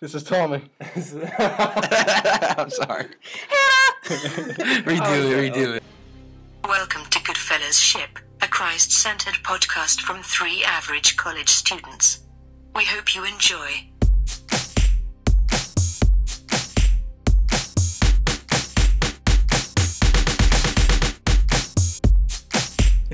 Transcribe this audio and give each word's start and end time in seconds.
This 0.00 0.14
is 0.14 0.22
Tommy. 0.22 0.62
I'm 0.80 2.70
sorry. 2.70 3.04
redo 4.06 4.88
it, 4.88 5.02
oh, 5.02 5.36
redo 5.36 5.76
it. 5.76 5.82
Welcome 6.64 7.04
to 7.10 7.18
Goodfellas 7.18 7.78
Ship, 7.78 8.18
a 8.40 8.48
Christ 8.48 8.92
centered 8.92 9.34
podcast 9.42 10.00
from 10.00 10.22
three 10.22 10.64
average 10.64 11.18
college 11.18 11.50
students. 11.50 12.20
We 12.74 12.86
hope 12.86 13.14
you 13.14 13.26
enjoy. 13.26 13.90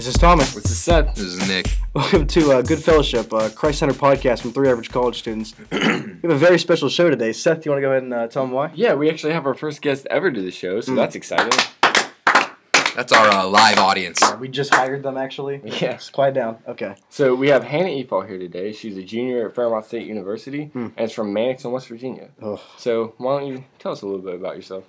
This 0.06 0.14
is 0.14 0.20
Thomas. 0.20 0.54
This 0.54 0.70
is 0.70 0.78
Seth. 0.78 1.16
This 1.16 1.24
is 1.24 1.48
Nick. 1.48 1.66
Welcome 1.92 2.28
to 2.28 2.52
uh, 2.52 2.62
Good 2.62 2.78
Fellowship, 2.78 3.32
a 3.32 3.50
Christ 3.50 3.80
Center 3.80 3.92
podcast 3.92 4.40
from 4.40 4.52
three 4.52 4.68
average 4.68 4.88
college 4.88 5.18
students. 5.18 5.52
we 5.72 5.78
have 5.80 6.30
a 6.30 6.36
very 6.36 6.60
special 6.60 6.88
show 6.88 7.10
today. 7.10 7.32
Seth, 7.32 7.62
do 7.62 7.62
you 7.64 7.72
want 7.72 7.78
to 7.78 7.86
go 7.88 7.90
ahead 7.90 8.04
and 8.04 8.14
uh, 8.14 8.28
tell 8.28 8.44
them 8.44 8.52
why? 8.52 8.70
Yeah, 8.76 8.94
we 8.94 9.10
actually 9.10 9.32
have 9.32 9.46
our 9.46 9.54
first 9.54 9.82
guest 9.82 10.06
ever 10.08 10.30
to 10.30 10.40
the 10.40 10.52
show, 10.52 10.80
so 10.80 10.94
that's 10.94 11.16
exciting. 11.16 11.58
That's 12.94 13.12
our 13.12 13.26
uh, 13.30 13.48
live 13.48 13.78
audience. 13.78 14.22
We 14.38 14.46
just 14.46 14.72
hired 14.72 15.02
them, 15.02 15.16
actually. 15.16 15.60
Yes. 15.64 16.08
Quiet 16.08 16.34
down. 16.34 16.58
Okay. 16.68 16.94
So 17.08 17.34
we 17.34 17.48
have 17.48 17.64
Hannah 17.64 17.88
Efall 17.88 18.28
here 18.28 18.38
today. 18.38 18.70
She's 18.70 18.96
a 18.96 19.02
junior 19.02 19.48
at 19.48 19.56
Fairmont 19.56 19.86
State 19.86 20.06
University 20.06 20.70
and 20.72 20.92
is 20.96 21.10
from 21.10 21.34
Mannington, 21.34 21.72
West 21.72 21.88
Virginia. 21.88 22.28
Oh. 22.40 22.62
So 22.76 23.14
why 23.18 23.40
don't 23.40 23.48
you 23.48 23.64
tell 23.80 23.90
us 23.90 24.02
a 24.02 24.06
little 24.06 24.22
bit 24.22 24.36
about 24.36 24.54
yourself? 24.54 24.84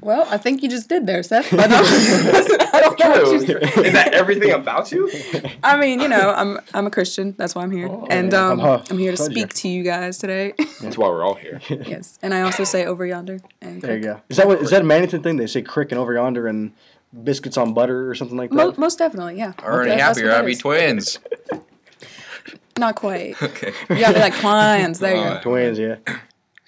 Well, 0.00 0.26
I 0.28 0.36
think 0.36 0.62
you 0.62 0.68
just 0.68 0.88
did 0.88 1.06
there, 1.06 1.22
Seth. 1.22 1.48
But 1.56 1.70
I 1.72 2.80
don't 2.80 2.98
know 2.98 3.10
what 3.10 3.32
you 3.32 3.46
said. 3.46 3.62
is 3.86 3.92
that 3.92 4.12
everything 4.14 4.50
about 4.50 4.90
you? 4.90 5.08
I 5.62 5.76
mean, 5.78 6.00
you 6.00 6.08
know, 6.08 6.32
I'm 6.34 6.58
I'm 6.74 6.86
a 6.86 6.90
Christian. 6.90 7.34
That's 7.38 7.54
why 7.54 7.62
I'm 7.62 7.70
here, 7.70 7.86
Oh, 7.88 8.06
and 8.10 8.32
yeah. 8.32 8.48
um, 8.48 8.60
Uh-huh. 8.60 8.82
I'm 8.90 8.98
here 8.98 9.12
to 9.12 9.16
Pleasure. 9.16 9.30
speak 9.32 9.54
to 9.54 9.68
you 9.68 9.82
guys 9.84 10.18
today. 10.18 10.54
That's 10.80 10.98
why 10.98 11.08
we're 11.08 11.24
all 11.24 11.34
here. 11.34 11.60
yes, 11.68 12.18
and 12.22 12.34
I 12.34 12.40
also 12.42 12.64
say 12.64 12.84
over 12.84 13.06
yonder. 13.06 13.38
And 13.60 13.80
There 13.80 13.96
you 13.96 14.02
go. 14.02 14.20
Is 14.28 14.38
that 14.38 14.46
what? 14.48 14.60
Is 14.60 14.70
that 14.70 14.82
a 14.82 14.84
Mannington 14.84 15.22
thing? 15.22 15.36
They 15.36 15.46
say 15.46 15.62
crick 15.62 15.92
and 15.92 16.00
over 16.00 16.12
yonder 16.14 16.46
and 16.48 16.72
biscuits 17.24 17.56
on 17.56 17.72
butter 17.72 18.10
or 18.10 18.14
something 18.16 18.36
like 18.36 18.50
that. 18.50 18.56
Mo- 18.56 18.74
most 18.76 18.98
definitely, 18.98 19.36
yeah. 19.38 19.52
Already 19.62 19.90
That- 19.90 19.98
that's 19.98 20.18
happier. 20.18 20.30
what 20.32 20.38
I'd 20.38 20.44
it 20.44 20.46
be 20.46 20.52
is. 20.52 20.58
twins. 20.58 21.18
Not 22.78 22.94
quite. 22.96 23.40
Okay. 23.42 23.72
You 23.90 24.00
gotta 24.00 24.14
be 24.14 24.20
like 24.20 24.34
clients. 24.34 24.98
There 25.00 25.14
you 25.14 25.22
go. 25.22 25.40
Twins, 25.42 25.78
yeah. 25.78 25.96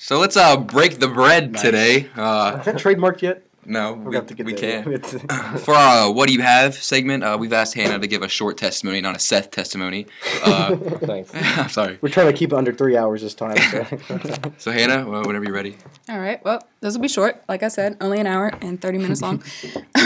So 0.02 0.18
let's 0.18 0.36
uh 0.36 0.56
break 0.56 0.98
the 0.98 1.06
bread 1.06 1.56
today. 1.56 2.08
Uh, 2.16 2.56
Is 2.58 2.64
that 2.64 2.74
trademarked 2.74 3.22
yet? 3.22 3.44
no, 3.64 3.92
We'll 3.92 4.20
we, 4.20 4.26
to 4.26 4.34
get 4.34 4.46
we 4.46 4.52
can't. 4.52 5.06
For 5.60 5.74
our 5.74 6.08
uh, 6.08 6.10
"What 6.10 6.26
Do 6.26 6.34
You 6.34 6.42
Have" 6.42 6.74
segment, 6.74 7.22
uh, 7.22 7.36
we've 7.38 7.52
asked 7.52 7.74
Hannah 7.74 8.00
to 8.00 8.08
give 8.08 8.20
a 8.20 8.28
short 8.28 8.58
testimony, 8.58 9.00
not 9.00 9.14
a 9.14 9.20
Seth 9.20 9.52
testimony. 9.52 10.08
Uh, 10.44 10.74
Thanks. 10.76 11.30
I'm 11.32 11.68
sorry. 11.68 11.98
We're 12.00 12.08
trying 12.08 12.26
to 12.26 12.32
keep 12.32 12.52
it 12.52 12.56
under 12.56 12.72
three 12.72 12.96
hours 12.96 13.22
this 13.22 13.32
time. 13.32 13.56
So. 13.56 14.52
So 14.58 14.72
Hannah, 14.72 15.08
well, 15.08 15.22
whenever 15.22 15.44
you're 15.44 15.54
ready. 15.54 15.76
All 16.08 16.18
right. 16.18 16.44
Well, 16.44 16.66
this 16.80 16.94
will 16.94 17.02
be 17.02 17.06
short. 17.06 17.40
Like 17.48 17.62
I 17.62 17.68
said, 17.68 17.96
only 18.00 18.18
an 18.18 18.26
hour 18.26 18.50
and 18.60 18.82
30 18.82 18.98
minutes 18.98 19.22
long. 19.22 19.44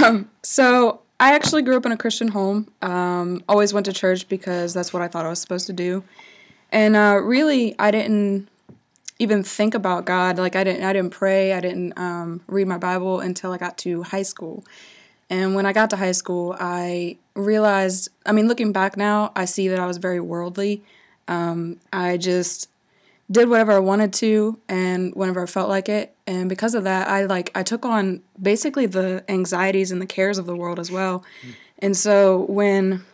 um, 0.05 0.29
so, 0.43 1.01
I 1.19 1.35
actually 1.35 1.63
grew 1.63 1.79
up 1.79 1.87
in 1.87 1.93
a 1.93 1.97
Christian 1.97 2.29
home. 2.29 2.69
Um, 2.83 3.43
always 3.49 3.73
went 3.73 3.87
to 3.87 3.95
church 3.95 4.29
because 4.29 4.75
that's 4.75 4.93
what 4.93 5.01
I 5.01 5.09
thought 5.09 5.25
I 5.25 5.31
was 5.31 5.41
supposed 5.41 5.67
to 5.69 5.73
do. 5.73 6.05
And 6.71 6.95
uh, 6.95 7.21
really, 7.23 7.75
I 7.79 7.91
didn't 7.91 8.51
even 9.19 9.43
think 9.43 9.75
about 9.75 10.05
God. 10.05 10.39
Like 10.39 10.57
I 10.57 10.65
didn't, 10.65 10.85
I 10.85 10.93
didn't 10.93 11.11
pray. 11.11 11.53
I 11.53 11.61
didn't 11.61 11.99
um, 11.99 12.43
read 12.47 12.67
my 12.67 12.79
Bible 12.79 13.21
until 13.21 13.53
I 13.53 13.59
got 13.59 13.79
to 13.79 14.03
high 14.03 14.23
school. 14.23 14.65
And 15.29 15.55
when 15.55 15.67
I 15.67 15.73
got 15.73 15.91
to 15.91 15.97
high 15.97 16.13
school, 16.13 16.55
I 16.59 17.17
realized. 17.35 18.11
I 18.25 18.33
mean, 18.33 18.47
looking 18.49 18.73
back 18.73 18.97
now, 18.97 19.33
I 19.35 19.45
see 19.45 19.69
that 19.69 19.81
I 19.81 19.87
was 19.87 19.97
very 19.97 20.21
worldly. 20.21 20.83
Um, 21.29 21.81
I 21.93 22.17
just 22.17 22.69
did 23.31 23.49
whatever 23.49 23.73
I 23.73 23.81
wanted 23.81 24.13
to 24.15 24.59
and 24.69 25.13
whenever 25.15 25.43
I 25.43 25.47
felt 25.47 25.69
like 25.69 25.89
it. 25.89 26.15
And 26.27 26.49
because 26.49 26.75
of 26.75 26.85
that, 26.85 27.09
I 27.09 27.25
like 27.25 27.51
I 27.55 27.63
took 27.63 27.85
on 27.85 28.23
basically 28.41 28.87
the 28.87 29.25
anxieties 29.29 29.91
and 29.91 30.01
the 30.01 30.07
cares 30.07 30.39
of 30.39 30.47
the 30.47 30.55
world 30.55 30.79
as 30.79 30.91
well. 30.91 31.25
And 31.81 31.97
so 31.97 32.47
when 32.49 33.05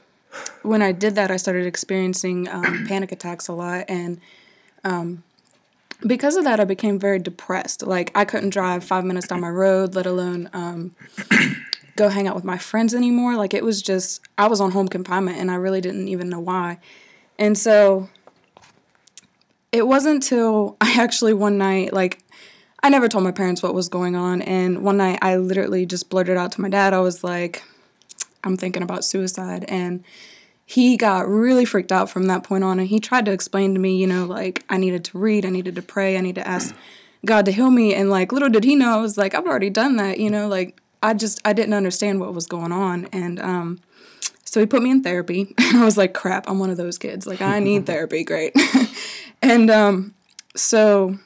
when 0.62 0.82
I 0.82 0.92
did 0.92 1.14
that, 1.14 1.30
I 1.30 1.36
started 1.36 1.66
experiencing 1.66 2.48
um, 2.48 2.86
panic 2.86 3.12
attacks 3.12 3.48
a 3.48 3.52
lot, 3.52 3.84
and 3.88 4.20
um, 4.84 5.22
because 6.06 6.36
of 6.36 6.44
that, 6.44 6.60
I 6.60 6.64
became 6.64 6.98
very 6.98 7.18
depressed. 7.18 7.86
Like 7.86 8.10
I 8.14 8.24
couldn't 8.24 8.50
drive 8.50 8.84
five 8.84 9.04
minutes 9.04 9.28
down 9.28 9.40
my 9.40 9.50
road, 9.50 9.94
let 9.94 10.06
alone 10.06 10.50
um, 10.52 10.94
go 11.96 12.08
hang 12.08 12.26
out 12.26 12.34
with 12.34 12.44
my 12.44 12.58
friends 12.58 12.94
anymore. 12.94 13.36
Like 13.36 13.54
it 13.54 13.64
was 13.64 13.82
just 13.82 14.20
I 14.38 14.48
was 14.48 14.60
on 14.60 14.72
home 14.72 14.88
confinement, 14.88 15.38
and 15.38 15.50
I 15.50 15.54
really 15.54 15.80
didn't 15.80 16.08
even 16.08 16.28
know 16.28 16.40
why. 16.40 16.78
And 17.38 17.56
so 17.56 18.08
it 19.72 19.86
wasn't 19.86 20.16
until 20.16 20.76
I 20.80 21.00
actually 21.00 21.34
one 21.34 21.58
night, 21.58 21.92
like, 21.92 22.18
I 22.82 22.88
never 22.90 23.08
told 23.08 23.24
my 23.24 23.32
parents 23.32 23.62
what 23.62 23.74
was 23.74 23.88
going 23.88 24.14
on. 24.16 24.42
And 24.42 24.82
one 24.82 24.98
night 24.98 25.18
I 25.22 25.36
literally 25.36 25.86
just 25.86 26.10
blurted 26.10 26.36
out 26.36 26.52
to 26.52 26.60
my 26.60 26.68
dad, 26.68 26.92
I 26.92 27.00
was 27.00 27.24
like, 27.24 27.62
I'm 28.44 28.56
thinking 28.56 28.82
about 28.82 29.04
suicide. 29.04 29.64
And 29.68 30.04
he 30.72 30.96
got 30.96 31.28
really 31.28 31.66
freaked 31.66 31.92
out 31.92 32.08
from 32.08 32.24
that 32.28 32.44
point 32.44 32.64
on. 32.64 32.78
And 32.78 32.88
he 32.88 32.98
tried 32.98 33.26
to 33.26 33.30
explain 33.30 33.74
to 33.74 33.80
me, 33.80 33.94
you 33.94 34.06
know, 34.06 34.24
like, 34.24 34.64
I 34.70 34.78
needed 34.78 35.04
to 35.04 35.18
read, 35.18 35.44
I 35.44 35.50
needed 35.50 35.74
to 35.74 35.82
pray, 35.82 36.16
I 36.16 36.22
need 36.22 36.36
to 36.36 36.48
ask 36.48 36.74
God 37.26 37.44
to 37.44 37.52
heal 37.52 37.70
me. 37.70 37.94
And 37.94 38.08
like, 38.08 38.32
little 38.32 38.48
did 38.48 38.64
he 38.64 38.74
know, 38.74 38.96
I 38.98 39.02
was 39.02 39.18
like, 39.18 39.34
I've 39.34 39.44
already 39.44 39.68
done 39.68 39.96
that, 39.96 40.18
you 40.18 40.30
know, 40.30 40.48
like, 40.48 40.80
I 41.02 41.12
just, 41.12 41.42
I 41.44 41.52
didn't 41.52 41.74
understand 41.74 42.20
what 42.20 42.32
was 42.32 42.46
going 42.46 42.72
on. 42.72 43.06
And, 43.12 43.38
um, 43.38 43.80
so 44.46 44.60
he 44.60 44.66
put 44.66 44.82
me 44.82 44.90
in 44.90 45.02
therapy. 45.02 45.54
And 45.58 45.76
I 45.76 45.84
was 45.84 45.98
like, 45.98 46.14
crap, 46.14 46.48
I'm 46.48 46.58
one 46.58 46.70
of 46.70 46.78
those 46.78 46.96
kids. 46.96 47.26
Like, 47.26 47.42
I 47.42 47.58
need 47.58 47.84
therapy. 47.92 48.24
Great. 48.24 48.56
and 49.42 49.70
um, 49.70 50.14
so 50.56 51.18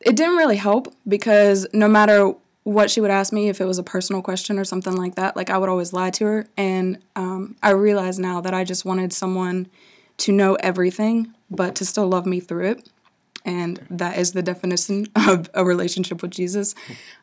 it 0.00 0.16
didn't 0.16 0.36
really 0.36 0.56
help 0.56 0.94
because 1.06 1.66
no 1.74 1.86
matter 1.86 2.32
what 2.68 2.90
she 2.90 3.00
would 3.00 3.10
ask 3.10 3.32
me, 3.32 3.48
if 3.48 3.62
it 3.62 3.64
was 3.64 3.78
a 3.78 3.82
personal 3.82 4.20
question 4.20 4.58
or 4.58 4.64
something 4.64 4.94
like 4.94 5.14
that, 5.14 5.36
like 5.36 5.48
I 5.48 5.56
would 5.56 5.70
always 5.70 5.94
lie 5.94 6.10
to 6.10 6.24
her. 6.26 6.46
And 6.58 6.98
um, 7.16 7.56
I 7.62 7.70
realize 7.70 8.18
now 8.18 8.42
that 8.42 8.52
I 8.52 8.62
just 8.62 8.84
wanted 8.84 9.10
someone 9.10 9.68
to 10.18 10.32
know 10.32 10.54
everything, 10.56 11.32
but 11.50 11.74
to 11.76 11.86
still 11.86 12.06
love 12.06 12.26
me 12.26 12.40
through 12.40 12.66
it. 12.66 12.90
And 13.46 13.86
that 13.88 14.18
is 14.18 14.32
the 14.32 14.42
definition 14.42 15.06
of 15.16 15.48
a 15.54 15.64
relationship 15.64 16.20
with 16.20 16.30
Jesus. 16.30 16.74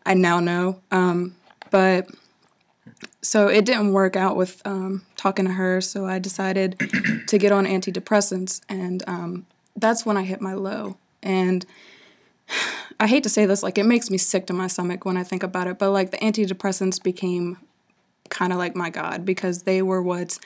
I 0.04 0.16
now 0.16 0.40
know. 0.40 0.82
Um, 0.90 1.36
but 1.70 2.10
so 3.22 3.48
it 3.48 3.66
didn't 3.66 3.94
work 3.94 4.16
out 4.16 4.36
with 4.36 4.64
um, 4.66 5.06
talking 5.16 5.46
to 5.46 5.52
her 5.52 5.82
so 5.82 6.06
i 6.06 6.20
decided 6.20 6.80
to 7.28 7.40
get 7.40 7.52
on 7.52 7.66
antidepressants 7.66 8.62
and 8.70 9.04
um, 9.08 9.48
that's 9.76 10.06
when 10.06 10.16
i 10.16 10.22
hit 10.22 10.42
my 10.42 10.54
low 10.54 10.96
and 11.24 11.66
i 13.00 13.08
hate 13.08 13.24
to 13.24 13.30
say 13.30 13.46
this 13.46 13.64
like 13.64 13.78
it 13.78 13.86
makes 13.86 14.10
me 14.10 14.18
sick 14.18 14.46
to 14.48 14.54
my 14.54 14.68
stomach 14.68 15.06
when 15.06 15.18
i 15.18 15.24
think 15.24 15.44
about 15.44 15.68
it 15.68 15.78
but 15.78 15.92
like 15.92 16.12
the 16.12 16.18
antidepressants 16.18 17.02
became 17.02 17.58
kind 18.30 18.52
of 18.52 18.58
like 18.58 18.76
my 18.76 18.90
god 18.90 19.26
because 19.26 19.64
they 19.64 19.82
were 19.82 20.02
what 20.02 20.38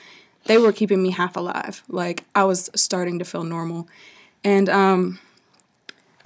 they 0.46 0.58
were 0.58 0.72
keeping 0.72 1.02
me 1.02 1.10
half 1.10 1.36
alive 1.36 1.82
like 1.88 2.24
i 2.34 2.44
was 2.44 2.70
starting 2.74 3.18
to 3.18 3.24
feel 3.24 3.44
normal 3.44 3.88
and 4.42 4.70
um, 4.70 5.18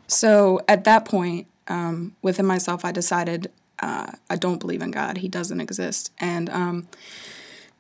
so 0.06 0.60
at 0.68 0.84
that 0.84 1.04
point 1.04 1.46
um, 1.68 2.14
within 2.22 2.46
myself 2.46 2.84
i 2.84 2.92
decided 2.92 3.50
uh, 3.80 4.12
I 4.30 4.36
don't 4.36 4.58
believe 4.58 4.82
in 4.82 4.90
God. 4.90 5.18
He 5.18 5.28
doesn't 5.28 5.60
exist. 5.60 6.10
And 6.18 6.48
um, 6.50 6.88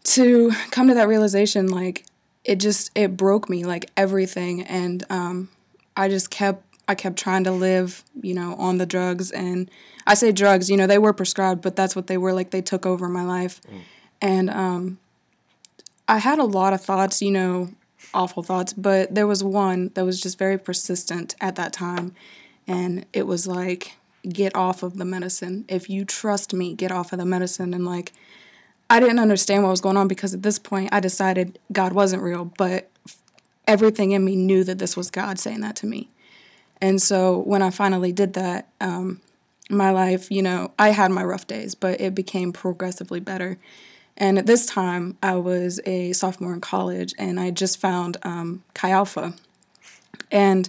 to 0.04 0.52
come 0.70 0.88
to 0.88 0.94
that 0.94 1.08
realization, 1.08 1.68
like 1.68 2.04
it 2.44 2.56
just 2.56 2.90
it 2.94 3.16
broke 3.16 3.48
me, 3.48 3.64
like 3.64 3.90
everything. 3.96 4.62
And 4.62 5.04
um, 5.08 5.48
I 5.96 6.08
just 6.08 6.30
kept 6.30 6.62
I 6.86 6.94
kept 6.94 7.18
trying 7.18 7.44
to 7.44 7.52
live, 7.52 8.04
you 8.20 8.34
know, 8.34 8.54
on 8.56 8.78
the 8.78 8.86
drugs. 8.86 9.30
And 9.30 9.70
I 10.06 10.14
say 10.14 10.32
drugs, 10.32 10.70
you 10.70 10.76
know, 10.76 10.86
they 10.86 10.98
were 10.98 11.12
prescribed, 11.12 11.62
but 11.62 11.76
that's 11.76 11.96
what 11.96 12.06
they 12.06 12.18
were. 12.18 12.32
Like 12.32 12.50
they 12.50 12.62
took 12.62 12.84
over 12.86 13.08
my 13.08 13.24
life. 13.24 13.60
And 14.20 14.50
um, 14.50 14.98
I 16.08 16.18
had 16.18 16.38
a 16.38 16.44
lot 16.44 16.72
of 16.72 16.80
thoughts, 16.80 17.22
you 17.22 17.30
know, 17.30 17.70
awful 18.12 18.42
thoughts, 18.42 18.72
but 18.72 19.14
there 19.14 19.26
was 19.26 19.42
one 19.42 19.90
that 19.94 20.04
was 20.04 20.20
just 20.20 20.38
very 20.38 20.58
persistent 20.58 21.34
at 21.40 21.56
that 21.56 21.72
time. 21.72 22.14
And 22.66 23.06
it 23.12 23.26
was 23.26 23.46
like, 23.46 23.96
get 24.28 24.54
off 24.56 24.82
of 24.82 24.96
the 24.96 25.04
medicine. 25.04 25.64
If 25.68 25.90
you 25.90 26.04
trust 26.04 26.54
me, 26.54 26.74
get 26.74 26.90
off 26.90 27.12
of 27.12 27.18
the 27.18 27.26
medicine. 27.26 27.74
And 27.74 27.84
like, 27.84 28.12
I 28.88 29.00
didn't 29.00 29.18
understand 29.18 29.62
what 29.62 29.70
was 29.70 29.80
going 29.80 29.96
on 29.96 30.08
because 30.08 30.34
at 30.34 30.42
this 30.42 30.58
point 30.58 30.90
I 30.92 31.00
decided 31.00 31.58
God 31.72 31.92
wasn't 31.92 32.22
real, 32.22 32.46
but 32.56 32.90
everything 33.66 34.12
in 34.12 34.24
me 34.24 34.36
knew 34.36 34.64
that 34.64 34.78
this 34.78 34.96
was 34.96 35.10
God 35.10 35.38
saying 35.38 35.60
that 35.60 35.76
to 35.76 35.86
me. 35.86 36.08
And 36.84 37.00
so 37.00 37.38
when 37.38 37.62
I 37.62 37.70
finally 37.70 38.12
did 38.12 38.34
that, 38.34 38.68
um, 38.78 39.22
my 39.70 39.90
life, 39.90 40.30
you 40.30 40.42
know, 40.42 40.70
I 40.78 40.90
had 40.90 41.10
my 41.10 41.24
rough 41.24 41.46
days, 41.46 41.74
but 41.74 41.98
it 41.98 42.14
became 42.14 42.52
progressively 42.52 43.20
better. 43.20 43.56
And 44.18 44.38
at 44.38 44.44
this 44.44 44.66
time, 44.66 45.16
I 45.22 45.36
was 45.36 45.80
a 45.86 46.12
sophomore 46.12 46.52
in 46.52 46.60
college 46.60 47.14
and 47.18 47.40
I 47.40 47.52
just 47.52 47.80
found 47.80 48.18
um, 48.22 48.64
Chi 48.74 48.90
Alpha. 48.90 49.32
And 50.30 50.68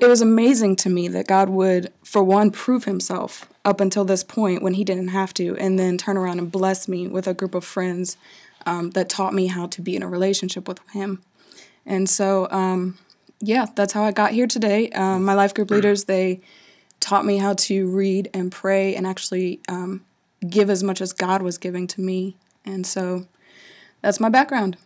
it 0.00 0.08
was 0.08 0.20
amazing 0.20 0.74
to 0.76 0.90
me 0.90 1.06
that 1.06 1.28
God 1.28 1.48
would, 1.48 1.92
for 2.02 2.24
one, 2.24 2.50
prove 2.50 2.82
himself 2.82 3.48
up 3.64 3.80
until 3.80 4.04
this 4.04 4.24
point 4.24 4.64
when 4.64 4.74
he 4.74 4.82
didn't 4.82 5.08
have 5.08 5.32
to, 5.34 5.56
and 5.58 5.78
then 5.78 5.96
turn 5.96 6.16
around 6.16 6.40
and 6.40 6.50
bless 6.50 6.88
me 6.88 7.06
with 7.06 7.28
a 7.28 7.34
group 7.34 7.54
of 7.54 7.64
friends 7.64 8.16
um, 8.66 8.90
that 8.90 9.08
taught 9.08 9.32
me 9.32 9.46
how 9.46 9.68
to 9.68 9.80
be 9.80 9.94
in 9.94 10.02
a 10.02 10.08
relationship 10.08 10.66
with 10.66 10.80
him. 10.88 11.22
And 11.86 12.10
so 12.10 12.48
um, 12.50 12.98
yeah, 13.40 13.66
that's 13.74 13.92
how 13.92 14.02
I 14.02 14.12
got 14.12 14.32
here 14.32 14.46
today. 14.46 14.90
Um, 14.90 15.24
my 15.24 15.34
life 15.34 15.54
group 15.54 15.70
leaders 15.70 16.04
they 16.04 16.40
taught 17.00 17.24
me 17.24 17.38
how 17.38 17.54
to 17.54 17.88
read 17.88 18.30
and 18.32 18.50
pray 18.50 18.94
and 18.96 19.06
actually 19.06 19.60
um, 19.68 20.04
give 20.48 20.70
as 20.70 20.82
much 20.82 21.00
as 21.00 21.12
God 21.12 21.42
was 21.42 21.58
giving 21.58 21.86
to 21.88 22.00
me, 22.00 22.36
and 22.64 22.86
so 22.86 23.26
that's 24.02 24.20
my 24.20 24.28
background. 24.28 24.76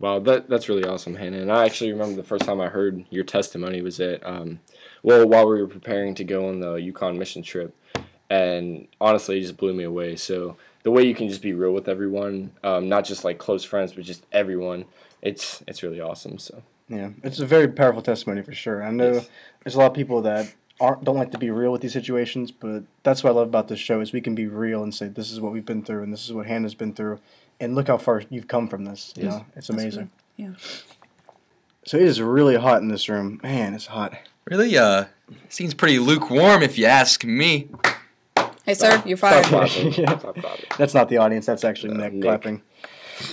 Wow, 0.00 0.20
that 0.20 0.48
that's 0.48 0.68
really 0.68 0.84
awesome, 0.84 1.16
Hannah. 1.16 1.38
And 1.38 1.50
I 1.50 1.64
actually 1.64 1.92
remember 1.92 2.16
the 2.16 2.26
first 2.26 2.44
time 2.44 2.60
I 2.60 2.68
heard 2.68 3.04
your 3.10 3.24
testimony 3.24 3.82
was 3.82 3.98
at, 3.98 4.24
um, 4.24 4.60
well, 5.02 5.26
while 5.26 5.48
we 5.48 5.60
were 5.60 5.66
preparing 5.66 6.14
to 6.16 6.24
go 6.24 6.48
on 6.48 6.60
the 6.60 6.74
Yukon 6.74 7.18
mission 7.18 7.42
trip, 7.42 7.74
and 8.30 8.86
honestly, 9.00 9.38
it 9.38 9.42
just 9.42 9.56
blew 9.56 9.74
me 9.74 9.84
away. 9.84 10.14
So 10.14 10.56
the 10.84 10.92
way 10.92 11.02
you 11.02 11.14
can 11.14 11.28
just 11.28 11.42
be 11.42 11.52
real 11.52 11.72
with 11.72 11.88
everyone, 11.88 12.52
um, 12.62 12.88
not 12.88 13.04
just 13.04 13.24
like 13.24 13.38
close 13.38 13.64
friends, 13.64 13.92
but 13.92 14.04
just 14.04 14.24
everyone, 14.30 14.84
it's 15.20 15.64
it's 15.66 15.82
really 15.82 16.00
awesome. 16.00 16.38
So 16.38 16.62
Yeah, 16.88 17.10
it's 17.22 17.38
a 17.40 17.46
very 17.46 17.68
powerful 17.68 18.02
testimony 18.02 18.42
for 18.42 18.52
sure. 18.54 18.82
I 18.82 18.90
know 18.90 19.12
Yes. 19.14 19.28
there's 19.64 19.74
a 19.74 19.78
lot 19.78 19.86
of 19.90 19.94
people 19.94 20.22
that 20.22 20.52
aren't 20.80 21.04
don't 21.04 21.16
like 21.16 21.32
to 21.32 21.38
be 21.38 21.50
real 21.50 21.70
with 21.72 21.82
these 21.82 21.92
situations, 21.92 22.50
but 22.50 22.84
that's 23.02 23.22
what 23.22 23.30
I 23.30 23.34
love 23.34 23.48
about 23.48 23.68
this 23.68 23.78
show 23.78 24.00
is 24.00 24.12
we 24.12 24.20
can 24.20 24.34
be 24.34 24.46
real 24.46 24.82
and 24.82 24.94
say 24.94 25.08
this 25.08 25.30
is 25.30 25.40
what 25.40 25.52
we've 25.52 25.66
been 25.66 25.82
through 25.82 26.02
and 26.02 26.12
this 26.12 26.24
is 26.24 26.32
what 26.32 26.46
Hannah's 26.46 26.74
been 26.74 26.94
through, 26.94 27.18
and 27.60 27.74
look 27.74 27.88
how 27.88 27.98
far 27.98 28.22
you've 28.30 28.48
come 28.48 28.68
from 28.68 28.84
this. 28.84 29.12
You 29.16 29.24
Yes. 29.24 29.32
know, 29.34 29.44
it's 29.56 29.68
amazing. 29.70 30.10
Yeah. 30.36 30.50
So 31.84 31.96
it 31.96 32.02
is 32.04 32.20
really 32.20 32.56
hot 32.56 32.80
in 32.82 32.88
this 32.88 33.08
room. 33.08 33.40
Man, 33.42 33.74
it's 33.74 33.86
hot. 33.86 34.14
Really, 34.44 34.76
uh, 34.78 35.06
seems 35.48 35.74
pretty 35.74 35.98
lukewarm 35.98 36.62
if 36.62 36.78
you 36.78 36.86
ask 36.86 37.24
me. 37.24 37.68
Hey, 38.64 38.74
sir, 38.74 39.02
you're 39.06 39.16
Stop 39.16 39.44
fired. 39.44 39.46
clapping. 39.46 39.92
Yeah. 40.04 40.18
Stop 40.18 40.36
clapping. 40.36 40.64
That's 40.78 40.94
not 40.94 41.08
the 41.08 41.16
audience. 41.18 41.46
That's 41.46 41.64
actually 41.64 41.94
Nick, 41.94 42.12
Nick. 42.14 42.22
clapping. 42.22 42.62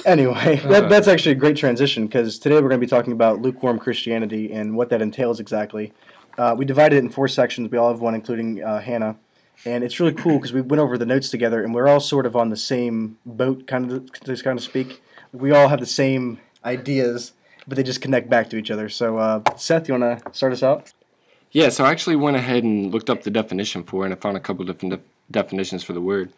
Anyway, 0.06 0.58
that, 0.66 0.90
that's 0.90 1.08
actually 1.08 1.34
a 1.34 1.36
great 1.36 1.58
transition 1.58 2.06
because 2.06 2.40
today 2.40 2.56
we're 2.56 2.70
going 2.70 2.82
to 2.82 2.86
be 2.86 2.90
talking 2.90 3.14
about 3.14 3.42
lukewarm 3.42 3.80
Christianity 3.80 4.52
and 4.52 4.76
what 4.76 4.90
that 4.90 5.02
entails 5.02 5.40
exactly. 5.40 5.94
Uh, 6.38 6.56
we 6.58 6.66
divided 6.66 6.98
it 6.98 7.00
in 7.00 7.10
four 7.10 7.28
sections. 7.28 7.72
We 7.72 7.78
all 7.78 7.90
have 7.90 8.02
one, 8.02 8.16
including 8.16 8.64
uh, 8.64 8.82
Hannah, 8.82 9.18
and 9.66 9.84
it's 9.84 10.00
really 10.00 10.14
cool 10.14 10.38
because 10.38 10.52
we 10.54 10.62
went 10.62 10.82
over 10.82 10.98
the 10.98 11.06
notes 11.06 11.30
together 11.30 11.64
and 11.64 11.74
we're 11.74 11.88
all 11.88 12.00
sort 12.00 12.26
of 12.26 12.36
on 12.36 12.50
the 12.50 12.58
same 12.58 13.18
boat, 13.26 13.68
kind 13.68 13.92
of 13.92 14.12
to 14.12 14.36
kind 14.44 14.60
of 14.60 14.64
speak. 14.64 15.02
We 15.32 15.52
all 15.52 15.70
have 15.70 15.80
the 15.80 15.86
same 15.86 16.40
ideas, 16.64 17.34
but 17.68 17.78
they 17.78 17.84
just 17.84 18.02
connect 18.02 18.30
back 18.30 18.50
to 18.50 18.58
each 18.58 18.72
other. 18.72 18.90
So, 18.90 19.18
uh, 19.18 19.42
Seth, 19.58 19.88
you 19.88 19.98
want 19.98 20.24
to 20.24 20.34
start 20.34 20.52
us 20.54 20.64
out? 20.64 20.92
Yeah, 21.52 21.70
so 21.70 21.86
I 21.86 21.92
actually 21.92 22.18
went 22.18 22.36
ahead 22.36 22.64
and 22.64 22.92
looked 22.92 23.10
up 23.10 23.24
the 23.24 23.32
definition 23.32 23.84
for 23.84 24.04
it, 24.04 24.08
and 24.08 24.14
I 24.14 24.18
found 24.18 24.36
a 24.36 24.42
couple 24.42 24.66
different 24.66 24.96
def- 24.96 25.08
definitions 25.32 25.84
for 25.84 25.94
the 25.94 26.02
word. 26.02 26.34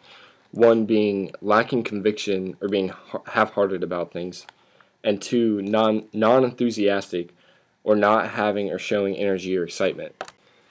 One 0.50 0.86
being 0.86 1.32
lacking 1.40 1.84
conviction 1.84 2.56
or 2.60 2.68
being 2.68 2.92
half-hearted 3.26 3.82
about 3.82 4.12
things, 4.12 4.46
and 5.04 5.20
two 5.20 5.62
non 5.62 6.06
non-enthusiastic 6.12 7.34
or 7.84 7.96
not 7.96 8.30
having 8.30 8.70
or 8.70 8.78
showing 8.78 9.16
energy 9.16 9.56
or 9.56 9.64
excitement. 9.64 10.14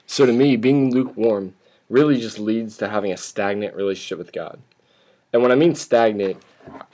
So 0.05 0.25
to 0.25 0.33
me, 0.33 0.55
being 0.55 0.93
lukewarm 0.93 1.53
really 1.89 2.19
just 2.19 2.39
leads 2.39 2.77
to 2.77 2.89
having 2.89 3.11
a 3.11 3.17
stagnant 3.17 3.75
relationship 3.75 4.17
with 4.17 4.31
God. 4.31 4.59
And 5.33 5.41
when 5.41 5.51
I 5.51 5.55
mean 5.55 5.75
stagnant, 5.75 6.37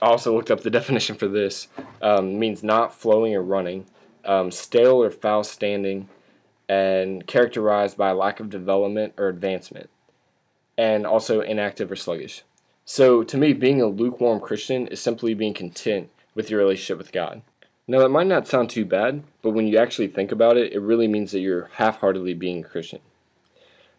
I 0.02 0.06
also 0.06 0.34
looked 0.34 0.50
up 0.50 0.60
the 0.60 0.70
definition 0.78 1.16
for 1.16 1.28
this. 1.28 1.68
Um, 2.02 2.38
means 2.38 2.62
not 2.62 2.94
flowing 2.94 3.34
or 3.34 3.42
running, 3.42 3.86
um, 4.24 4.50
stale 4.50 5.02
or 5.02 5.10
foul 5.10 5.44
standing, 5.44 6.08
and 6.68 7.26
characterized 7.26 7.96
by 7.96 8.12
lack 8.12 8.40
of 8.40 8.50
development 8.50 9.14
or 9.16 9.28
advancement, 9.28 9.90
and 10.78 11.06
also 11.06 11.40
inactive 11.40 11.90
or 11.90 11.96
sluggish. 11.96 12.42
So, 12.86 13.22
to 13.24 13.38
me, 13.38 13.54
being 13.54 13.80
a 13.80 13.86
lukewarm 13.86 14.40
Christian 14.40 14.86
is 14.88 15.00
simply 15.00 15.32
being 15.32 15.54
content 15.54 16.10
with 16.34 16.50
your 16.50 16.60
relationship 16.60 16.98
with 16.98 17.12
God. 17.12 17.42
Now, 17.86 18.00
that 18.00 18.10
might 18.10 18.26
not 18.26 18.46
sound 18.46 18.70
too 18.70 18.84
bad, 18.84 19.22
but 19.42 19.50
when 19.50 19.66
you 19.66 19.78
actually 19.78 20.08
think 20.08 20.30
about 20.32 20.56
it, 20.56 20.72
it 20.72 20.80
really 20.80 21.08
means 21.08 21.32
that 21.32 21.40
you're 21.40 21.70
half 21.74 22.00
heartedly 22.00 22.34
being 22.34 22.64
a 22.64 22.68
Christian. 22.68 23.00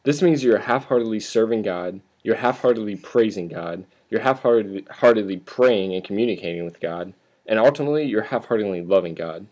This 0.03 0.21
means 0.21 0.43
you're 0.43 0.59
half 0.59 0.85
heartedly 0.85 1.19
serving 1.19 1.63
God, 1.63 1.99
you're 2.23 2.35
half 2.35 2.61
heartedly 2.61 2.95
praising 2.95 3.47
God, 3.47 3.85
you're 4.09 4.21
half 4.21 4.41
heartedly 4.41 5.37
praying 5.37 5.95
and 5.95 6.03
communicating 6.03 6.63
with 6.63 6.79
God, 6.79 7.13
and 7.45 7.59
ultimately, 7.59 8.05
you're 8.05 8.23
half 8.23 8.45
heartedly 8.45 8.81
loving 8.81 9.13
God. 9.13 9.47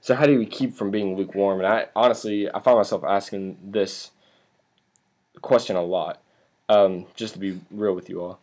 So 0.00 0.14
how 0.14 0.26
do 0.26 0.38
we 0.38 0.46
keep 0.46 0.74
from 0.74 0.90
being 0.90 1.16
lukewarm? 1.16 1.58
And 1.58 1.66
I 1.66 1.86
honestly, 1.96 2.48
I 2.48 2.60
find 2.60 2.76
myself 2.76 3.02
asking 3.04 3.58
this 3.62 4.12
question 5.42 5.76
a 5.76 5.82
lot. 5.82 6.22
Um, 6.68 7.06
just 7.16 7.32
to 7.32 7.40
be 7.40 7.60
real 7.70 7.94
with 7.94 8.08
you 8.08 8.22
all, 8.22 8.40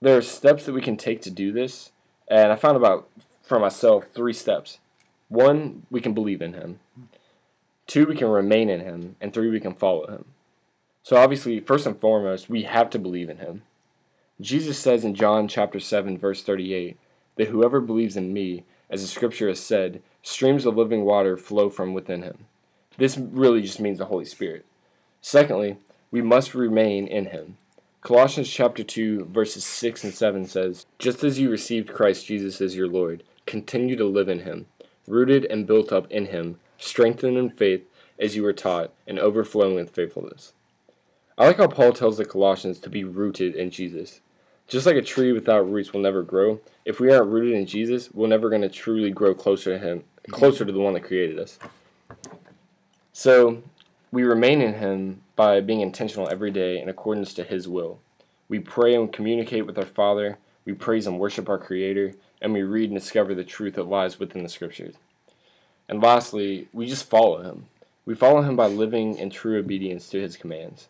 there 0.00 0.16
are 0.16 0.22
steps 0.22 0.64
that 0.64 0.72
we 0.72 0.82
can 0.82 0.96
take 0.96 1.22
to 1.22 1.30
do 1.30 1.52
this, 1.52 1.92
and 2.28 2.52
I 2.52 2.56
found 2.56 2.76
about 2.76 3.08
for 3.42 3.58
myself 3.58 4.06
three 4.14 4.32
steps. 4.32 4.78
One, 5.28 5.86
we 5.90 6.00
can 6.00 6.14
believe 6.14 6.42
in 6.42 6.54
Him. 6.54 6.80
Two, 7.86 8.06
we 8.06 8.16
can 8.16 8.28
remain 8.28 8.68
in 8.68 8.80
Him, 8.80 9.16
and 9.20 9.32
three, 9.32 9.48
we 9.50 9.60
can 9.60 9.74
follow 9.74 10.06
Him. 10.06 10.24
So 11.02 11.16
obviously, 11.16 11.60
first 11.60 11.86
and 11.86 11.98
foremost, 11.98 12.50
we 12.50 12.64
have 12.64 12.90
to 12.90 12.98
believe 12.98 13.30
in 13.30 13.38
Him. 13.38 13.62
Jesus 14.40 14.78
says 14.78 15.04
in 15.04 15.14
John 15.14 15.48
chapter 15.48 15.80
seven, 15.80 16.16
verse 16.16 16.42
thirty-eight, 16.42 16.98
that 17.36 17.48
whoever 17.48 17.80
believes 17.80 18.16
in 18.16 18.32
me, 18.32 18.64
as 18.90 19.02
the 19.02 19.08
scripture 19.08 19.48
has 19.48 19.60
said, 19.60 20.02
streams 20.22 20.66
of 20.66 20.76
living 20.76 21.04
water 21.04 21.36
flow 21.36 21.70
from 21.70 21.94
within 21.94 22.22
him. 22.22 22.46
This 22.96 23.16
really 23.16 23.62
just 23.62 23.80
means 23.80 23.98
the 23.98 24.06
Holy 24.06 24.24
Spirit. 24.24 24.64
Secondly, 25.20 25.76
we 26.10 26.20
must 26.20 26.54
remain 26.54 27.06
in 27.06 27.26
him. 27.26 27.56
Colossians 28.00 28.48
chapter 28.48 28.84
2 28.84 29.24
verses 29.24 29.64
6 29.64 30.04
and 30.04 30.14
7 30.14 30.46
says, 30.46 30.86
"Just 30.98 31.24
as 31.24 31.40
you 31.40 31.50
received 31.50 31.92
Christ 31.92 32.26
Jesus 32.26 32.60
as 32.60 32.76
your 32.76 32.86
Lord, 32.86 33.24
continue 33.44 33.96
to 33.96 34.04
live 34.04 34.28
in 34.28 34.40
him, 34.40 34.66
rooted 35.06 35.44
and 35.46 35.66
built 35.66 35.92
up 35.92 36.10
in 36.10 36.26
him, 36.26 36.60
strengthened 36.78 37.36
in 37.36 37.50
faith 37.50 37.82
as 38.18 38.36
you 38.36 38.44
were 38.44 38.52
taught, 38.52 38.92
and 39.06 39.18
overflowing 39.18 39.74
with 39.74 39.90
faithfulness." 39.90 40.52
I 41.36 41.46
like 41.46 41.56
how 41.56 41.66
Paul 41.66 41.92
tells 41.92 42.18
the 42.18 42.24
Colossians 42.24 42.78
to 42.80 42.90
be 42.90 43.02
rooted 43.02 43.56
in 43.56 43.70
Jesus. 43.70 44.20
Just 44.68 44.86
like 44.86 44.96
a 44.96 45.02
tree 45.02 45.32
without 45.32 45.70
roots 45.70 45.92
will 45.92 46.00
never 46.00 46.22
grow, 46.22 46.60
if 46.84 47.00
we 47.00 47.12
aren't 47.12 47.30
rooted 47.30 47.54
in 47.54 47.66
Jesus, 47.66 48.12
we're 48.12 48.26
never 48.28 48.48
going 48.48 48.62
to 48.62 48.68
truly 48.68 49.10
grow 49.10 49.34
closer 49.34 49.72
to 49.72 49.78
Him, 49.78 50.04
closer 50.30 50.64
to 50.64 50.72
the 50.72 50.78
one 50.78 50.94
that 50.94 51.04
created 51.04 51.38
us. 51.38 51.58
So, 53.12 53.62
we 54.12 54.22
remain 54.24 54.60
in 54.60 54.74
Him 54.74 55.22
by 55.38 55.60
being 55.60 55.80
intentional 55.80 56.28
every 56.28 56.50
day 56.50 56.82
in 56.82 56.88
accordance 56.88 57.32
to 57.32 57.44
His 57.44 57.68
will. 57.68 58.00
We 58.48 58.58
pray 58.58 58.96
and 58.96 59.12
communicate 59.12 59.66
with 59.66 59.78
our 59.78 59.86
Father, 59.86 60.36
we 60.64 60.72
praise 60.72 61.06
and 61.06 61.20
worship 61.20 61.48
our 61.48 61.58
Creator, 61.58 62.14
and 62.42 62.52
we 62.52 62.62
read 62.62 62.90
and 62.90 62.98
discover 62.98 63.36
the 63.36 63.44
truth 63.44 63.74
that 63.74 63.84
lies 63.84 64.18
within 64.18 64.42
the 64.42 64.48
Scriptures. 64.48 64.96
And 65.88 66.02
lastly, 66.02 66.66
we 66.72 66.88
just 66.88 67.08
follow 67.08 67.42
Him. 67.42 67.66
We 68.04 68.16
follow 68.16 68.42
Him 68.42 68.56
by 68.56 68.66
living 68.66 69.16
in 69.16 69.30
true 69.30 69.56
obedience 69.56 70.10
to 70.10 70.20
His 70.20 70.36
commands. 70.36 70.88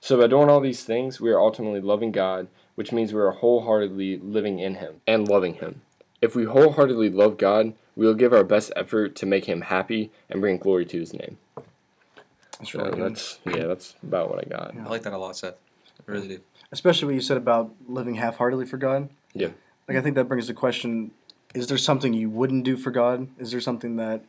So, 0.00 0.20
by 0.20 0.26
doing 0.26 0.50
all 0.50 0.60
these 0.60 0.82
things, 0.82 1.20
we 1.20 1.30
are 1.30 1.40
ultimately 1.40 1.80
loving 1.80 2.10
God, 2.10 2.48
which 2.74 2.90
means 2.90 3.12
we 3.12 3.20
are 3.20 3.30
wholeheartedly 3.30 4.18
living 4.18 4.58
in 4.58 4.74
Him 4.74 4.96
and 5.06 5.28
loving 5.28 5.54
Him. 5.54 5.82
If 6.20 6.34
we 6.34 6.42
wholeheartedly 6.42 7.10
love 7.10 7.38
God, 7.38 7.72
we 7.94 8.04
will 8.04 8.14
give 8.14 8.32
our 8.32 8.42
best 8.42 8.72
effort 8.74 9.14
to 9.14 9.26
make 9.26 9.44
Him 9.44 9.60
happy 9.60 10.10
and 10.28 10.40
bring 10.40 10.58
glory 10.58 10.86
to 10.86 10.98
His 10.98 11.14
name. 11.14 11.38
That's 12.58 12.72
So 12.72 12.78
really 12.84 12.96
good. 12.96 13.20
yeah, 13.46 13.66
that's 13.66 13.94
about 14.02 14.30
what 14.30 14.38
I 14.44 14.48
got. 14.48 14.74
I 14.76 14.88
like 14.88 15.02
that 15.02 15.12
a 15.12 15.18
lot, 15.18 15.36
Seth. 15.36 15.54
I 16.06 16.10
really 16.12 16.28
do. 16.28 16.40
Especially 16.72 17.06
what 17.06 17.14
you 17.14 17.20
said 17.20 17.36
about 17.36 17.72
living 17.88 18.16
half-heartedly 18.16 18.66
for 18.66 18.76
God. 18.76 19.08
Yeah. 19.34 19.48
Like 19.88 19.96
I 19.96 20.00
think 20.00 20.14
that 20.16 20.24
brings 20.28 20.46
the 20.46 20.54
question: 20.54 21.12
Is 21.54 21.66
there 21.68 21.78
something 21.78 22.12
you 22.12 22.28
wouldn't 22.30 22.64
do 22.64 22.76
for 22.76 22.90
God? 22.90 23.28
Is 23.38 23.50
there 23.52 23.60
something 23.60 23.96
that 23.96 24.24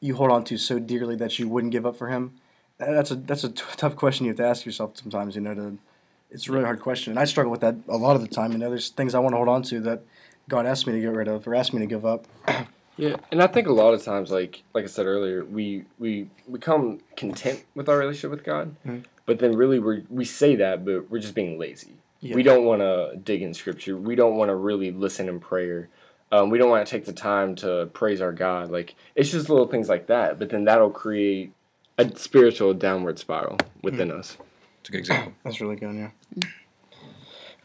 you 0.00 0.14
hold 0.16 0.30
on 0.30 0.44
to 0.44 0.58
so 0.58 0.78
dearly 0.78 1.16
that 1.16 1.38
you 1.38 1.48
wouldn't 1.48 1.72
give 1.72 1.86
up 1.86 1.96
for 1.96 2.08
Him? 2.08 2.34
That's 2.78 3.10
a 3.10 3.16
that's 3.16 3.44
a 3.44 3.48
t- 3.50 3.62
tough 3.76 3.96
question 3.96 4.26
you 4.26 4.30
have 4.30 4.36
to 4.38 4.44
ask 4.46 4.66
yourself 4.66 4.96
sometimes. 4.98 5.34
You 5.34 5.40
know, 5.42 5.54
to 5.54 5.78
it's 6.30 6.48
a 6.48 6.52
really 6.52 6.64
hard 6.64 6.80
question, 6.80 7.10
and 7.12 7.18
I 7.18 7.24
struggle 7.24 7.50
with 7.50 7.60
that 7.62 7.76
a 7.88 7.96
lot 7.96 8.16
of 8.16 8.22
the 8.22 8.28
time. 8.28 8.52
You 8.52 8.58
know, 8.58 8.68
there's 8.70 8.90
things 8.90 9.14
I 9.14 9.18
want 9.18 9.32
to 9.32 9.36
hold 9.38 9.48
on 9.48 9.62
to 9.64 9.80
that 9.80 10.02
God 10.48 10.66
asked 10.66 10.86
me 10.86 10.92
to 10.92 11.00
get 11.00 11.12
rid 11.12 11.26
of 11.28 11.46
or 11.48 11.54
asked 11.54 11.72
me 11.72 11.80
to 11.80 11.86
give 11.86 12.04
up. 12.04 12.26
Yeah, 12.98 13.16
and 13.30 13.40
I 13.42 13.46
think 13.46 13.68
a 13.68 13.72
lot 13.72 13.94
of 13.94 14.02
times, 14.02 14.30
like 14.30 14.62
like 14.74 14.84
I 14.84 14.88
said 14.88 15.06
earlier, 15.06 15.44
we 15.44 15.84
we 15.98 16.28
become 16.52 16.98
content 17.16 17.64
with 17.74 17.88
our 17.88 17.96
relationship 17.96 18.30
with 18.32 18.44
God, 18.44 18.74
Mhm. 18.86 19.04
but 19.24 19.38
then 19.38 19.56
really 19.56 19.78
we 19.78 20.04
we 20.10 20.24
say 20.24 20.56
that, 20.56 20.84
but 20.84 21.08
we're 21.10 21.20
just 21.20 21.34
being 21.34 21.58
lazy. 21.58 21.94
Yeah. 22.20 22.34
We 22.34 22.42
don't 22.42 22.64
want 22.64 22.80
to 22.82 23.12
dig 23.22 23.42
in 23.42 23.54
Scripture. 23.54 23.96
We 23.96 24.16
don't 24.16 24.36
want 24.36 24.48
to 24.48 24.56
really 24.56 24.90
listen 24.90 25.28
in 25.28 25.38
prayer. 25.38 25.88
Um, 26.32 26.50
we 26.50 26.58
don't 26.58 26.68
want 26.68 26.84
to 26.84 26.90
take 26.90 27.04
the 27.06 27.12
time 27.12 27.54
to 27.56 27.88
praise 27.94 28.20
our 28.20 28.32
God. 28.32 28.70
Like 28.72 28.96
it's 29.14 29.30
just 29.30 29.48
little 29.48 29.68
things 29.68 29.88
like 29.88 30.08
that, 30.08 30.38
but 30.40 30.50
then 30.50 30.64
that'll 30.64 30.90
create 30.90 31.52
a 31.98 32.14
spiritual 32.16 32.74
downward 32.74 33.18
spiral 33.20 33.58
within 33.82 34.10
us. 34.10 34.36
It's 34.80 34.88
a 34.88 34.92
good 34.92 34.98
example. 34.98 35.32
That's 35.44 35.60
really 35.60 35.76
good, 35.76 35.94
yeah. 35.94 36.10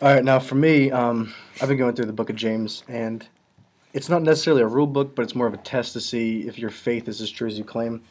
All 0.02 0.14
right, 0.14 0.24
now 0.24 0.38
for 0.40 0.56
me, 0.56 0.92
um, 0.92 1.34
I've 1.62 1.70
been 1.70 1.78
going 1.78 1.96
through 1.96 2.06
the 2.06 2.14
book 2.14 2.30
of 2.30 2.36
James, 2.36 2.84
and 2.88 3.26
it's 3.94 4.10
not 4.10 4.24
necessarily 4.24 4.62
a 4.62 4.68
rule 4.68 4.88
book, 4.88 5.16
but 5.16 5.22
it's 5.22 5.36
more 5.36 5.48
of 5.48 5.54
a 5.54 5.58
test 5.58 5.94
to 5.94 6.02
see 6.02 6.48
if 6.48 6.58
your 6.58 6.70
faith 6.70 7.08
is 7.08 7.22
as 7.22 7.30
true 7.30 7.48
as 7.48 7.58
you 7.58 7.64
claim. 7.64 8.04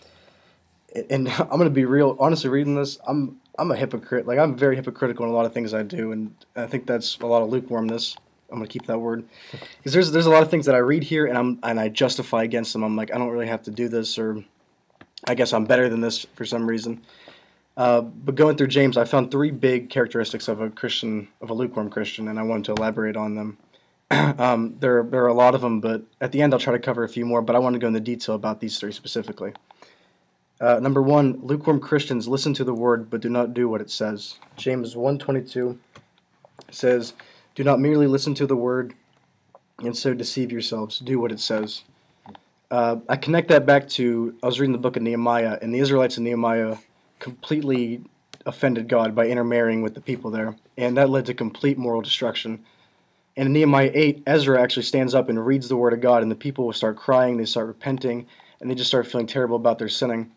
And 1.11 1.29
I'm 1.39 1.49
going 1.49 1.65
to 1.65 1.71
be 1.71 1.85
real, 1.85 2.17
honestly, 2.19 2.51
reading 2.51 2.75
this, 2.75 2.99
I'm 3.07 3.39
I'm 3.59 3.71
a 3.71 3.77
hypocrite. 3.77 4.27
Like 4.27 4.39
I'm 4.39 4.57
very 4.57 4.77
hypocritical 4.77 5.27
in 5.27 5.31
a 5.31 5.35
lot 5.35 5.45
of 5.45 5.53
things 5.53 5.75
I 5.75 5.83
do, 5.83 6.12
and 6.12 6.35
I 6.57 6.67
think 6.67 6.87
that's 6.87 7.19
a 7.19 7.27
lot 7.27 7.43
of 7.43 7.51
lukewarmness 7.51 8.17
I'm 8.53 8.59
gonna 8.59 8.69
keep 8.69 8.87
that 8.87 8.99
word 8.99 9.25
because 9.79 9.93
there's 9.93 10.12
there's 10.12 10.27
a 10.27 10.31
lot 10.31 10.43
of 10.43 10.51
things 10.51 10.67
that 10.67 10.75
I 10.75 10.79
read 10.79 11.03
here 11.03 11.27
and 11.27 11.39
I'm 11.39 11.59
and 11.62 11.81
I 11.81 11.89
justify 11.89 12.43
against 12.43 12.73
them. 12.73 12.85
I'm 12.85 12.97
like 12.97 13.12
I 13.12 13.19
don't 13.19 13.31
really 13.31 13.49
have 13.49 13.62
to 13.65 13.71
do 13.71 13.89
this 13.89 14.19
or 14.19 14.45
I 15.27 15.35
guess 15.35 15.53
I'm 15.53 15.65
better 15.65 15.89
than 15.89 16.01
this 16.01 16.27
for 16.35 16.45
some 16.45 16.67
reason. 16.67 17.03
Uh, 17.75 18.03
but 18.03 18.35
going 18.35 18.57
through 18.57 18.67
James, 18.67 18.99
I 18.99 19.05
found 19.05 19.31
three 19.31 19.51
big 19.51 19.89
characteristics 19.89 20.47
of 20.47 20.61
a 20.61 20.69
Christian, 20.69 21.29
of 21.41 21.49
a 21.49 21.55
lukewarm 21.55 21.89
Christian, 21.89 22.29
and 22.29 22.39
I 22.39 22.43
wanted 22.43 22.67
to 22.67 22.73
elaborate 22.73 23.17
on 23.17 23.35
them. 23.35 23.57
um, 24.38 24.76
there, 24.78 25.02
there 25.02 25.25
are 25.25 25.28
a 25.28 25.35
lot 25.35 25.54
of 25.54 25.61
them, 25.61 25.81
but 25.81 26.02
at 26.21 26.33
the 26.33 26.42
end 26.42 26.52
I'll 26.52 26.61
try 26.61 26.73
to 26.73 26.78
cover 26.78 27.02
a 27.04 27.09
few 27.09 27.25
more. 27.25 27.40
But 27.40 27.57
I 27.57 27.59
want 27.59 27.75
to 27.75 27.78
go 27.78 27.88
into 27.88 28.00
detail 28.00 28.35
about 28.35 28.61
these 28.61 28.78
three 28.78 28.92
specifically. 28.92 29.52
Uh, 30.61 30.78
number 30.78 31.02
one, 31.02 31.40
lukewarm 31.42 31.81
Christians 31.81 32.28
listen 32.28 32.54
to 32.54 32.64
the 32.64 32.75
word 32.75 33.11
but 33.11 33.21
do 33.21 33.28
not 33.28 33.54
do 33.54 33.69
what 33.69 33.81
it 33.81 33.90
says. 33.90 34.38
James 34.57 34.95
1.22 34.95 35.76
says, 36.71 37.14
Do 37.54 37.64
not 37.64 37.81
merely 37.81 38.07
listen 38.07 38.35
to 38.35 38.47
the 38.47 38.57
word 38.57 38.95
and 39.78 39.97
so 39.97 40.14
deceive 40.14 40.52
yourselves. 40.52 40.99
Do 40.99 41.19
what 41.19 41.33
it 41.33 41.40
says. 41.40 41.83
Uh, 42.71 42.97
I 43.09 43.16
connect 43.16 43.49
that 43.49 43.66
back 43.66 43.88
to, 43.90 44.35
I 44.42 44.47
was 44.47 44.61
reading 44.61 44.73
the 44.73 44.78
book 44.78 44.97
of 44.97 45.02
Nehemiah, 45.02 45.59
and 45.61 45.75
the 45.75 45.78
Israelites 45.78 46.16
in 46.16 46.25
Nehemiah 46.25 46.76
completely 47.19 48.02
offended 48.47 48.88
God 48.88 49.14
by 49.14 49.26
intermarrying 49.26 49.83
with 49.83 49.95
the 49.95 50.00
people 50.00 50.31
there, 50.31 50.57
and 50.78 50.97
that 50.97 51.11
led 51.11 51.26
to 51.26 51.35
complete 51.35 51.76
moral 51.76 52.00
destruction. 52.00 52.64
And 53.37 53.47
in 53.47 53.53
Nehemiah 53.53 53.91
8, 53.95 54.23
Ezra 54.27 54.61
actually 54.61 54.83
stands 54.83 55.15
up 55.15 55.29
and 55.29 55.47
reads 55.47 55.69
the 55.69 55.77
word 55.77 55.93
of 55.93 56.01
God, 56.01 56.23
and 56.23 56.31
the 56.31 56.37
people 56.37 56.67
will 56.67 56.73
start 56.73 56.97
crying, 56.97 57.37
they 57.37 57.47
start 57.47 57.67
repenting, 57.67 58.27
and 58.61 58.71
they 58.71 58.75
just 58.75 58.91
start 58.91 59.07
feeling 59.07 59.27
terrible 59.27 59.57
about 59.57 59.79
their 59.79 59.89
sinning. 59.89 60.33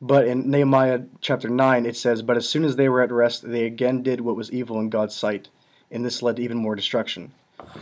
But 0.00 0.26
in 0.26 0.50
Nehemiah 0.50 1.02
chapter 1.20 1.48
9, 1.48 1.86
it 1.86 1.96
says, 1.96 2.22
But 2.22 2.36
as 2.36 2.48
soon 2.48 2.64
as 2.64 2.74
they 2.74 2.88
were 2.88 3.02
at 3.02 3.12
rest, 3.12 3.48
they 3.48 3.64
again 3.64 4.02
did 4.02 4.20
what 4.20 4.34
was 4.34 4.50
evil 4.50 4.80
in 4.80 4.90
God's 4.90 5.14
sight, 5.14 5.48
and 5.90 6.04
this 6.04 6.22
led 6.22 6.36
to 6.36 6.42
even 6.42 6.58
more 6.58 6.74
destruction. 6.74 7.30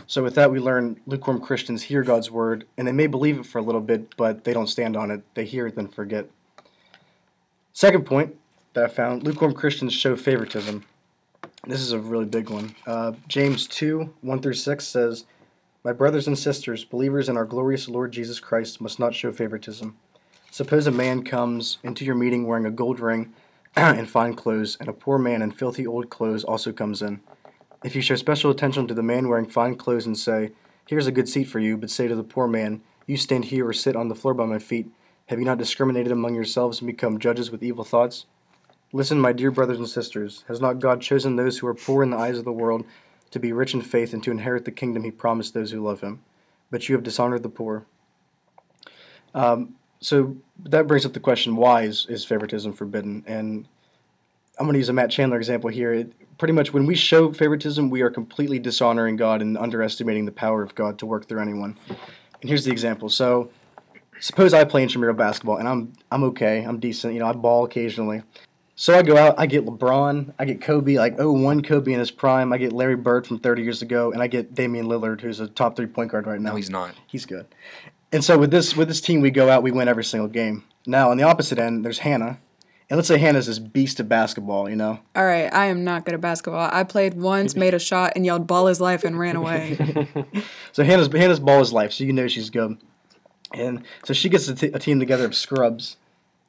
So 0.05 0.21
with 0.21 0.35
that, 0.35 0.51
we 0.51 0.59
learn 0.59 0.99
lukewarm 1.07 1.41
Christians 1.41 1.83
hear 1.83 2.03
God's 2.03 2.29
word, 2.29 2.67
and 2.77 2.87
they 2.87 2.91
may 2.91 3.07
believe 3.07 3.39
it 3.39 3.47
for 3.47 3.57
a 3.57 3.63
little 3.63 3.81
bit, 3.81 4.15
but 4.17 4.43
they 4.43 4.53
don't 4.53 4.67
stand 4.67 4.95
on 4.95 5.09
it. 5.09 5.23
They 5.33 5.45
hear 5.45 5.65
it, 5.65 5.75
then 5.75 5.87
forget. 5.87 6.27
Second 7.73 8.05
point 8.05 8.35
that 8.73 8.83
I 8.83 8.87
found 8.87 9.23
lukewarm 9.23 9.53
Christians 9.53 9.93
show 9.93 10.15
favoritism. 10.15 10.85
This 11.67 11.81
is 11.81 11.91
a 11.91 11.99
really 11.99 12.25
big 12.25 12.49
one. 12.49 12.75
Uh, 12.87 13.13
James 13.27 13.67
2 13.67 14.11
1 14.21 14.41
through 14.41 14.53
6 14.55 14.87
says, 14.87 15.25
My 15.83 15.93
brothers 15.93 16.25
and 16.25 16.37
sisters, 16.37 16.83
believers 16.83 17.29
in 17.29 17.37
our 17.37 17.45
glorious 17.45 17.87
Lord 17.87 18.11
Jesus 18.11 18.39
Christ, 18.39 18.81
must 18.81 18.99
not 18.99 19.13
show 19.13 19.31
favoritism. 19.31 19.95
Suppose 20.49 20.87
a 20.87 20.91
man 20.91 21.23
comes 21.23 21.77
into 21.83 22.03
your 22.03 22.15
meeting 22.15 22.47
wearing 22.47 22.65
a 22.65 22.71
gold 22.71 22.99
ring 22.99 23.33
and 23.75 24.09
fine 24.09 24.33
clothes, 24.33 24.75
and 24.79 24.89
a 24.89 24.93
poor 24.93 25.19
man 25.19 25.43
in 25.43 25.51
filthy 25.51 25.85
old 25.85 26.09
clothes 26.09 26.43
also 26.43 26.71
comes 26.71 27.03
in. 27.03 27.21
If 27.83 27.95
you 27.95 28.01
show 28.01 28.15
special 28.15 28.49
attention 28.49 28.87
to 28.87 28.95
the 28.95 29.03
man 29.03 29.29
wearing 29.29 29.47
fine 29.47 29.75
clothes 29.75 30.07
and 30.07 30.17
say, 30.17 30.53
Here's 30.87 31.07
a 31.07 31.11
good 31.11 31.29
seat 31.29 31.43
for 31.43 31.59
you, 31.59 31.77
but 31.77 31.91
say 31.91 32.07
to 32.07 32.15
the 32.15 32.23
poor 32.23 32.47
man, 32.47 32.81
You 33.05 33.17
stand 33.17 33.45
here 33.45 33.67
or 33.67 33.73
sit 33.73 33.95
on 33.95 34.07
the 34.07 34.15
floor 34.15 34.33
by 34.33 34.45
my 34.45 34.57
feet, 34.57 34.87
have 35.27 35.37
you 35.37 35.45
not 35.45 35.59
discriminated 35.59 36.11
among 36.11 36.33
yourselves 36.33 36.81
and 36.81 36.87
become 36.87 37.19
judges 37.19 37.51
with 37.51 37.61
evil 37.61 37.83
thoughts? 37.83 38.25
Listen, 38.93 39.21
my 39.21 39.31
dear 39.31 39.51
brothers 39.51 39.77
and 39.77 39.87
sisters, 39.87 40.43
has 40.47 40.59
not 40.59 40.79
God 40.79 41.01
chosen 41.01 41.35
those 41.35 41.57
who 41.57 41.67
are 41.67 41.73
poor 41.73 42.03
in 42.03 42.09
the 42.09 42.17
eyes 42.17 42.37
of 42.37 42.43
the 42.43 42.51
world 42.51 42.85
to 43.31 43.39
be 43.39 43.53
rich 43.53 43.73
in 43.73 43.81
faith 43.81 44.13
and 44.13 44.21
to 44.23 44.31
inherit 44.31 44.65
the 44.65 44.71
kingdom 44.71 45.03
he 45.03 45.11
promised 45.11 45.53
those 45.53 45.71
who 45.71 45.81
love 45.81 46.01
him? 46.01 46.21
But 46.69 46.89
you 46.89 46.95
have 46.95 47.03
dishonored 47.03 47.43
the 47.43 47.49
poor. 47.49 47.85
Um, 49.33 49.75
so 50.01 50.35
that 50.63 50.87
brings 50.87 51.05
up 51.05 51.13
the 51.13 51.21
question 51.21 51.55
why 51.55 51.83
is, 51.83 52.05
is 52.09 52.25
favoritism 52.25 52.73
forbidden? 52.73 53.23
And 53.25 53.65
I'm 54.59 54.65
going 54.65 54.73
to 54.73 54.79
use 54.79 54.89
a 54.89 54.93
Matt 54.93 55.09
Chandler 55.09 55.37
example 55.37 55.69
here. 55.69 55.93
It, 55.93 56.37
pretty 56.37 56.53
much 56.53 56.73
when 56.73 56.85
we 56.85 56.95
show 56.95 57.31
favoritism, 57.31 57.89
we 57.89 58.01
are 58.01 58.09
completely 58.09 58.59
dishonoring 58.59 59.15
God 59.15 59.41
and 59.41 59.57
underestimating 59.57 60.25
the 60.25 60.31
power 60.33 60.63
of 60.63 60.75
God 60.75 60.99
to 60.99 61.05
work 61.05 61.27
through 61.29 61.39
anyone. 61.39 61.77
And 61.87 62.49
here's 62.49 62.65
the 62.65 62.71
example. 62.71 63.07
So 63.07 63.51
suppose 64.19 64.53
I 64.53 64.65
play 64.65 64.83
intramural 64.83 65.15
basketball 65.15 65.57
and 65.57 65.67
I'm 65.67 65.93
I'm 66.11 66.23
okay, 66.25 66.63
I'm 66.63 66.79
decent, 66.79 67.13
you 67.13 67.19
know, 67.19 67.27
I 67.27 67.33
ball 67.33 67.63
occasionally. 67.63 68.23
So 68.81 68.97
I 68.97 69.03
go 69.03 69.15
out, 69.15 69.35
I 69.37 69.45
get 69.45 69.63
LeBron, 69.63 70.33
I 70.39 70.45
get 70.45 70.59
Kobe, 70.59 70.95
like 70.97 71.15
01 71.19 71.61
Kobe 71.61 71.93
in 71.93 71.99
his 71.99 72.09
prime, 72.09 72.51
I 72.51 72.57
get 72.57 72.73
Larry 72.73 72.95
Bird 72.95 73.27
from 73.27 73.37
30 73.37 73.61
years 73.61 73.83
ago, 73.83 74.11
and 74.11 74.23
I 74.23 74.25
get 74.25 74.55
Damian 74.55 74.87
Lillard, 74.87 75.21
who's 75.21 75.39
a 75.39 75.47
top 75.47 75.75
three 75.75 75.85
point 75.85 76.09
guard 76.09 76.25
right 76.25 76.41
now. 76.41 76.49
No, 76.49 76.55
he's 76.55 76.71
not. 76.71 76.95
He's 77.05 77.27
good. 77.27 77.45
And 78.11 78.23
so 78.23 78.39
with 78.39 78.49
this 78.49 78.75
with 78.75 78.87
this 78.87 78.99
team, 78.99 79.21
we 79.21 79.29
go 79.29 79.51
out, 79.51 79.61
we 79.61 79.69
win 79.69 79.87
every 79.87 80.03
single 80.03 80.27
game. 80.27 80.63
Now 80.87 81.11
on 81.11 81.17
the 81.17 81.23
opposite 81.23 81.59
end, 81.59 81.85
there's 81.85 81.99
Hannah, 81.99 82.39
and 82.89 82.97
let's 82.97 83.07
say 83.07 83.19
Hannah's 83.19 83.45
this 83.45 83.59
beast 83.59 83.99
of 83.99 84.09
basketball, 84.09 84.67
you 84.67 84.75
know. 84.75 84.97
All 85.15 85.25
right, 85.25 85.53
I 85.53 85.67
am 85.67 85.83
not 85.83 86.03
good 86.03 86.15
at 86.15 86.21
basketball. 86.21 86.67
I 86.73 86.83
played 86.83 87.13
once, 87.13 87.55
made 87.55 87.75
a 87.75 87.79
shot, 87.79 88.13
and 88.15 88.25
yelled 88.25 88.47
"ball 88.47 88.67
is 88.67 88.81
life" 88.81 89.03
and 89.03 89.19
ran 89.19 89.35
away. 89.35 89.77
So 90.71 90.83
Hannah's 90.83 91.13
Hannah's 91.13 91.39
ball 91.39 91.61
is 91.61 91.71
life, 91.71 91.93
so 91.93 92.03
you 92.03 92.13
know 92.13 92.27
she's 92.27 92.49
good. 92.49 92.79
And 93.53 93.83
so 94.05 94.15
she 94.15 94.27
gets 94.27 94.47
a, 94.47 94.55
t- 94.55 94.71
a 94.73 94.79
team 94.79 94.99
together 94.99 95.25
of 95.25 95.35
scrubs, 95.35 95.97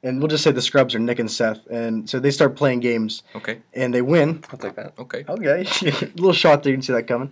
and 0.03 0.19
we'll 0.19 0.27
just 0.27 0.43
say 0.43 0.51
the 0.51 0.61
scrubs 0.61 0.93
are 0.95 0.99
Nick 0.99 1.19
and 1.19 1.31
Seth, 1.31 1.65
and 1.67 2.09
so 2.09 2.19
they 2.19 2.31
start 2.31 2.55
playing 2.55 2.81
games, 2.81 3.23
Okay. 3.35 3.59
and 3.73 3.93
they 3.93 4.01
win. 4.01 4.43
I'll 4.51 4.59
take 4.59 4.75
that. 4.75 4.93
Okay. 4.99 5.23
Okay, 5.27 5.61
a 5.61 6.05
little 6.15 6.33
shot 6.33 6.63
there, 6.63 6.71
you 6.71 6.77
can 6.77 6.81
see 6.83 6.93
that 6.93 7.07
coming. 7.07 7.31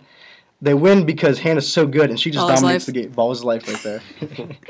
They 0.60 0.74
win 0.74 1.04
because 1.04 1.40
Hannah's 1.40 1.70
so 1.70 1.86
good, 1.86 2.08
and 2.10 2.18
she 2.20 2.30
just 2.30 2.46
Ball 2.46 2.54
dominates 2.56 2.86
life. 2.86 2.94
the 2.94 3.02
game. 3.02 3.10
Ball 3.10 3.32
is 3.32 3.42
life 3.42 3.66
right 3.66 3.82
there. 3.82 4.00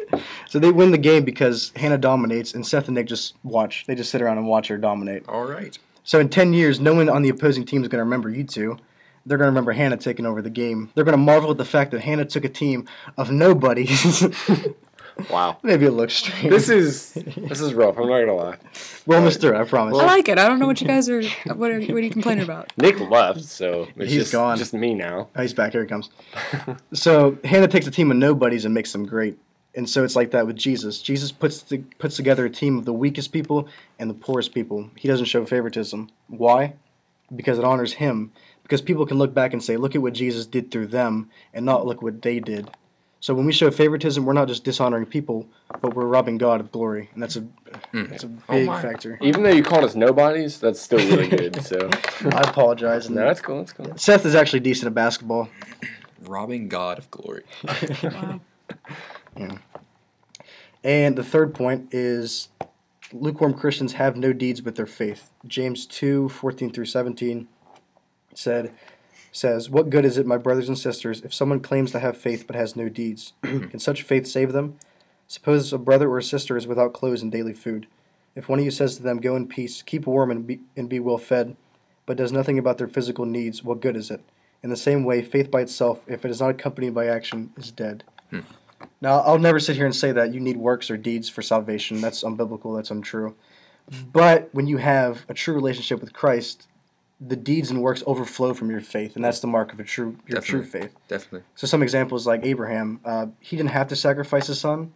so 0.49 0.59
they 0.59 0.71
win 0.73 0.91
the 0.91 0.97
game 0.99 1.23
because 1.25 1.71
Hannah 1.77 1.99
dominates, 1.99 2.55
and 2.55 2.67
Seth 2.67 2.89
and 2.89 2.95
Nick 2.95 3.07
just 3.07 3.35
watch. 3.45 3.85
They 3.87 3.95
just 3.95 4.11
sit 4.11 4.23
around 4.23 4.39
and 4.39 4.47
watch 4.49 4.69
her 4.69 4.79
dominate. 4.79 5.29
All 5.29 5.45
right. 5.45 5.79
So 6.03 6.19
in 6.19 6.31
10 6.31 6.55
years, 6.55 6.81
no 6.81 6.95
one 6.95 7.09
on 7.11 7.21
the 7.23 7.29
opposing 7.29 7.65
team 7.67 7.83
is 7.83 7.89
going 7.89 7.99
to 7.99 8.05
remember 8.05 8.31
you 8.31 8.43
two. 8.43 8.79
They're 9.27 9.37
going 9.39 9.47
to 9.47 9.51
remember 9.53 9.73
Hannah 9.73 9.99
taking 9.99 10.25
over 10.27 10.41
the 10.43 10.51
game. 10.51 10.91
They're 10.95 11.05
going 11.05 11.13
to 11.13 11.23
marvel 11.23 11.51
at 11.53 11.59
the 11.59 11.65
fact 11.65 11.91
that 11.93 12.01
Hannah 12.01 12.25
took 12.25 12.45
a 12.45 12.49
team 12.49 12.89
of 13.19 13.31
nobodies. 13.31 14.27
Wow. 15.31 15.59
Maybe 15.63 15.87
it 15.87 15.93
looks 15.93 16.15
strange. 16.15 16.51
This 16.51 16.69
is 16.69 17.13
this 17.37 17.61
is 17.61 17.75
rough. 17.75 17.97
I'm 17.99 18.09
not 18.09 18.21
gonna 18.21 18.35
lie. 18.35 18.57
We're 19.07 19.17
almost 19.17 19.41
through, 19.41 19.57
I 19.57 19.65
promise. 19.65 19.99
I 19.99 20.05
like 20.07 20.29
it. 20.29 20.39
I 20.39 20.47
don't 20.49 20.59
know 20.59 20.67
what 20.67 20.81
you 20.81 20.87
guys 20.87 21.09
are. 21.09 21.23
What 21.55 21.71
are, 21.71 21.81
what 21.81 21.91
are 21.91 22.01
you 22.01 22.11
complaining 22.11 22.45
about? 22.45 22.73
Nick 22.79 22.99
left, 23.01 23.43
so 23.45 23.89
it's 23.97 24.11
He's 24.13 24.23
just, 24.23 24.33
gone. 24.33 24.57
just 24.59 24.73
me 24.75 24.95
now. 24.95 25.29
Oh, 25.35 25.43
he's 25.43 25.55
back. 25.55 25.73
Here 25.73 25.83
he 25.83 25.89
comes. 25.89 26.11
so 26.93 27.39
Hannah 27.45 27.69
takes 27.69 27.87
a 27.87 27.91
team 27.91 28.11
of 28.11 28.17
nobodies 28.17 28.65
and 28.65 28.75
makes 28.75 28.93
them 28.93 29.07
great. 29.07 29.39
And 29.75 29.89
so 29.89 30.05
it's 30.05 30.15
like 30.17 30.33
that 30.33 30.47
with 30.47 30.57
Jesus. 30.57 31.01
Jesus 31.01 31.33
puts 31.33 31.63
the, 31.63 31.79
puts 31.99 32.17
together 32.17 32.45
a 32.45 32.51
team 32.51 32.77
of 32.79 32.85
the 32.85 32.93
weakest 32.93 33.33
people 33.33 33.69
and 33.99 34.11
the 34.11 34.15
poorest 34.15 34.53
people. 34.53 34.91
He 34.97 35.09
doesn't 35.09 35.27
show 35.27 35.47
favoritism. 35.47 36.11
Why? 36.29 36.75
Because 37.35 37.59
it 37.59 37.65
honors 37.65 37.95
him. 37.95 38.33
Because 38.63 38.83
people 38.83 39.07
can 39.07 39.19
look 39.19 39.35
back 39.35 39.53
and 39.53 39.63
say, 39.63 39.77
"Look 39.77 39.95
at 39.95 40.03
what 40.03 40.13
Jesus 40.13 40.47
did 40.47 40.71
through 40.71 40.87
them," 40.87 41.31
and 41.53 41.67
not 41.67 41.85
look 41.87 42.01
what 42.01 42.23
they 42.23 42.39
did. 42.39 42.71
So 43.23 43.35
when 43.35 43.47
we 43.47 43.53
show 43.53 43.71
favoritism, 43.71 44.25
we're 44.25 44.33
not 44.33 44.49
just 44.49 44.65
dishonoring 44.65 45.07
people, 45.07 45.47
but 45.81 45.95
we're 45.95 46.07
robbing 46.07 46.39
God 46.39 46.59
of 46.59 46.73
glory, 46.73 47.09
and 47.15 47.23
that's 47.23 47.37
a 47.37 47.43
hmm. 47.93 48.07
that's 48.07 48.25
a 48.25 48.27
oh 48.49 48.53
big 48.53 48.67
my. 48.67 48.83
factor. 48.83 49.17
Even 49.23 49.45
though 49.45 49.51
you 49.51 49.63
called 49.63 49.85
us 49.85 49.95
nobodies, 49.95 50.59
that's 50.59 50.81
still 50.81 50.99
really 50.99 51.29
good. 51.37 51.63
So 51.63 51.89
I 52.25 52.41
apologize. 52.41 53.09
No, 53.09 53.25
that's 53.25 53.41
cool. 53.41 53.59
That's 53.59 53.73
cool. 53.73 53.97
Seth 53.97 54.27
is 54.27 54.35
actually 54.35 54.59
decent 54.59 54.89
at 54.89 54.95
basketball. 54.95 55.49
Robbing 56.25 56.69
God 56.69 56.99
of 56.99 57.11
glory. 57.11 57.45
Wow. 59.35 59.59
And 60.85 61.17
the 61.17 61.25
third 61.25 61.55
point 61.55 61.95
is 61.95 62.49
lukewarm 63.13 63.55
Christians 63.55 63.95
have 63.95 64.17
no 64.17 64.33
deeds 64.33 64.61
but 64.61 64.75
their 64.75 64.87
faith. 64.87 65.31
James 65.47 65.87
2 65.87 66.29
14 66.29 66.71
through 66.71 66.85
17 66.85 67.49
said, 68.35 68.75
says, 69.33 69.69
What 69.69 69.91
good 69.91 70.05
is 70.05 70.19
it, 70.19 70.27
my 70.27 70.37
brothers 70.37 70.69
and 70.69 70.79
sisters, 70.79 71.23
if 71.23 71.35
someone 71.35 71.61
claims 71.61 71.91
to 71.91 71.99
have 71.99 72.17
faith 72.17 72.47
but 72.47 72.55
has 72.55 72.77
no 72.77 72.89
deeds? 72.89 73.33
Can 73.43 73.79
such 73.79 74.03
faith 74.03 74.27
save 74.27 74.53
them? 74.53 74.79
Suppose 75.27 75.73
a 75.73 75.79
brother 75.79 76.09
or 76.11 76.19
a 76.19 76.23
sister 76.23 76.57
is 76.57 76.67
without 76.67 76.93
clothes 76.93 77.23
and 77.23 77.33
daily 77.33 77.55
food. 77.55 77.87
If 78.37 78.49
one 78.49 78.59
of 78.59 78.65
you 78.65 78.71
says 78.71 78.97
to 78.97 79.03
them, 79.03 79.21
Go 79.21 79.35
in 79.35 79.49
peace, 79.49 79.83
keep 79.83 80.07
warm 80.07 80.31
and 80.31 80.47
be, 80.47 80.61
and 80.77 80.89
be 80.89 81.01
well 81.01 81.19
fed, 81.19 81.57
but 82.07 82.17
does 82.17 82.33
nothing 82.33 82.59
about 82.59 82.79
their 82.79 82.89
physical 82.89 83.25
needs, 83.25 83.65
what 83.65 83.81
good 83.81 83.97
is 83.97 84.11
it? 84.11 84.23
In 84.63 84.71
the 84.71 84.77
same 84.77 85.05
way, 85.05 85.23
faith 85.23 85.51
by 85.51 85.63
itself, 85.63 86.05
if 86.07 86.25
it 86.25 86.31
is 86.31 86.41
not 86.41 86.51
accompanied 86.51 86.95
by 86.95 87.07
action, 87.07 87.53
is 87.57 87.73
dead. 87.73 88.05
Hmm. 88.31 88.41
Now, 89.01 89.21
I'll 89.21 89.39
never 89.39 89.59
sit 89.59 89.77
here 89.77 89.87
and 89.87 89.95
say 89.95 90.13
that 90.13 90.33
you 90.33 90.41
need 90.41 90.57
works 90.57 90.91
or 90.91 90.97
deeds 90.97 91.29
for 91.29 91.43
salvation. 91.43 92.01
That's 92.01 92.23
unbiblical. 92.23 92.77
That's 92.77 92.91
untrue. 92.91 93.35
But 94.13 94.49
when 94.53 94.67
you 94.67 94.77
have 94.77 95.25
a 95.29 95.35
true 95.35 95.55
relationship 95.55 96.01
with 96.01 96.13
Christ, 96.13 96.69
the 97.25 97.37
deeds 97.37 97.71
and 97.71 97.83
works 97.83 98.03
overflow 98.07 98.53
from 98.55 98.71
your 98.71 98.81
faith, 98.81 99.15
and 99.17 99.25
that's 99.25 99.41
the 99.41 99.47
mark 99.47 99.73
of 99.73 99.81
a 99.81 99.85
true 99.85 100.17
your 100.27 100.41
true 100.41 100.65
faith. 100.65 100.95
Definitely. 101.09 101.43
So 101.55 101.67
some 101.67 101.83
examples 101.83 102.27
like 102.27 102.45
Abraham, 102.45 103.01
uh, 103.05 103.27
he 103.39 103.57
didn't 103.57 103.71
have 103.71 103.89
to 103.89 103.97
sacrifice 103.97 104.49
his 104.49 104.61
son 104.61 104.93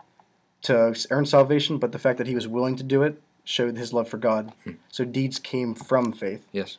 to 0.63 0.95
earn 1.11 1.27
salvation, 1.27 1.79
but 1.79 1.93
the 1.93 1.99
fact 1.99 2.19
that 2.19 2.27
he 2.27 2.35
was 2.35 2.49
willing 2.49 2.77
to 2.77 2.83
do 2.83 3.03
it 3.03 3.23
showed 3.45 3.77
his 3.77 3.93
love 3.93 4.09
for 4.09 4.17
God. 4.17 4.53
So 4.91 5.05
deeds 5.05 5.39
came 5.39 5.75
from 5.75 6.13
faith. 6.13 6.45
Yes. 6.51 6.79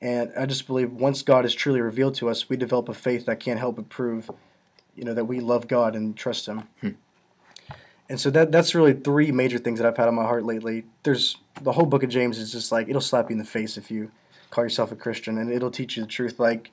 And 0.00 0.30
I 0.38 0.46
just 0.46 0.66
believe 0.66 0.92
once 0.92 1.22
God 1.22 1.44
is 1.44 1.54
truly 1.54 1.80
revealed 1.80 2.14
to 2.16 2.28
us, 2.28 2.48
we 2.48 2.56
develop 2.56 2.88
a 2.88 2.94
faith 2.94 3.26
that 3.26 3.40
can't 3.40 3.58
help 3.58 3.76
but 3.76 3.88
prove, 3.88 4.30
you 4.94 5.04
know, 5.04 5.14
that 5.14 5.24
we 5.24 5.40
love 5.40 5.66
God 5.66 5.96
and 5.96 6.16
trust 6.16 6.46
Him. 6.46 6.68
And 8.08 8.20
so 8.20 8.30
that 8.30 8.52
that's 8.52 8.74
really 8.74 8.92
three 8.92 9.32
major 9.32 9.58
things 9.58 9.80
that 9.80 9.88
I've 9.88 9.96
had 9.96 10.06
on 10.06 10.14
my 10.14 10.22
heart 10.22 10.44
lately. 10.44 10.84
There's 11.02 11.38
the 11.60 11.72
whole 11.72 11.86
book 11.86 12.04
of 12.04 12.10
James 12.10 12.38
is 12.38 12.52
just 12.52 12.70
like 12.70 12.88
it'll 12.88 13.00
slap 13.00 13.30
you 13.30 13.34
in 13.34 13.38
the 13.38 13.44
face 13.44 13.76
if 13.76 13.90
you 13.90 14.12
call 14.50 14.64
yourself 14.64 14.92
a 14.92 14.96
Christian, 14.96 15.38
and 15.38 15.50
it'll 15.52 15.70
teach 15.70 15.96
you 15.96 16.02
the 16.02 16.08
truth. 16.08 16.38
Like 16.38 16.70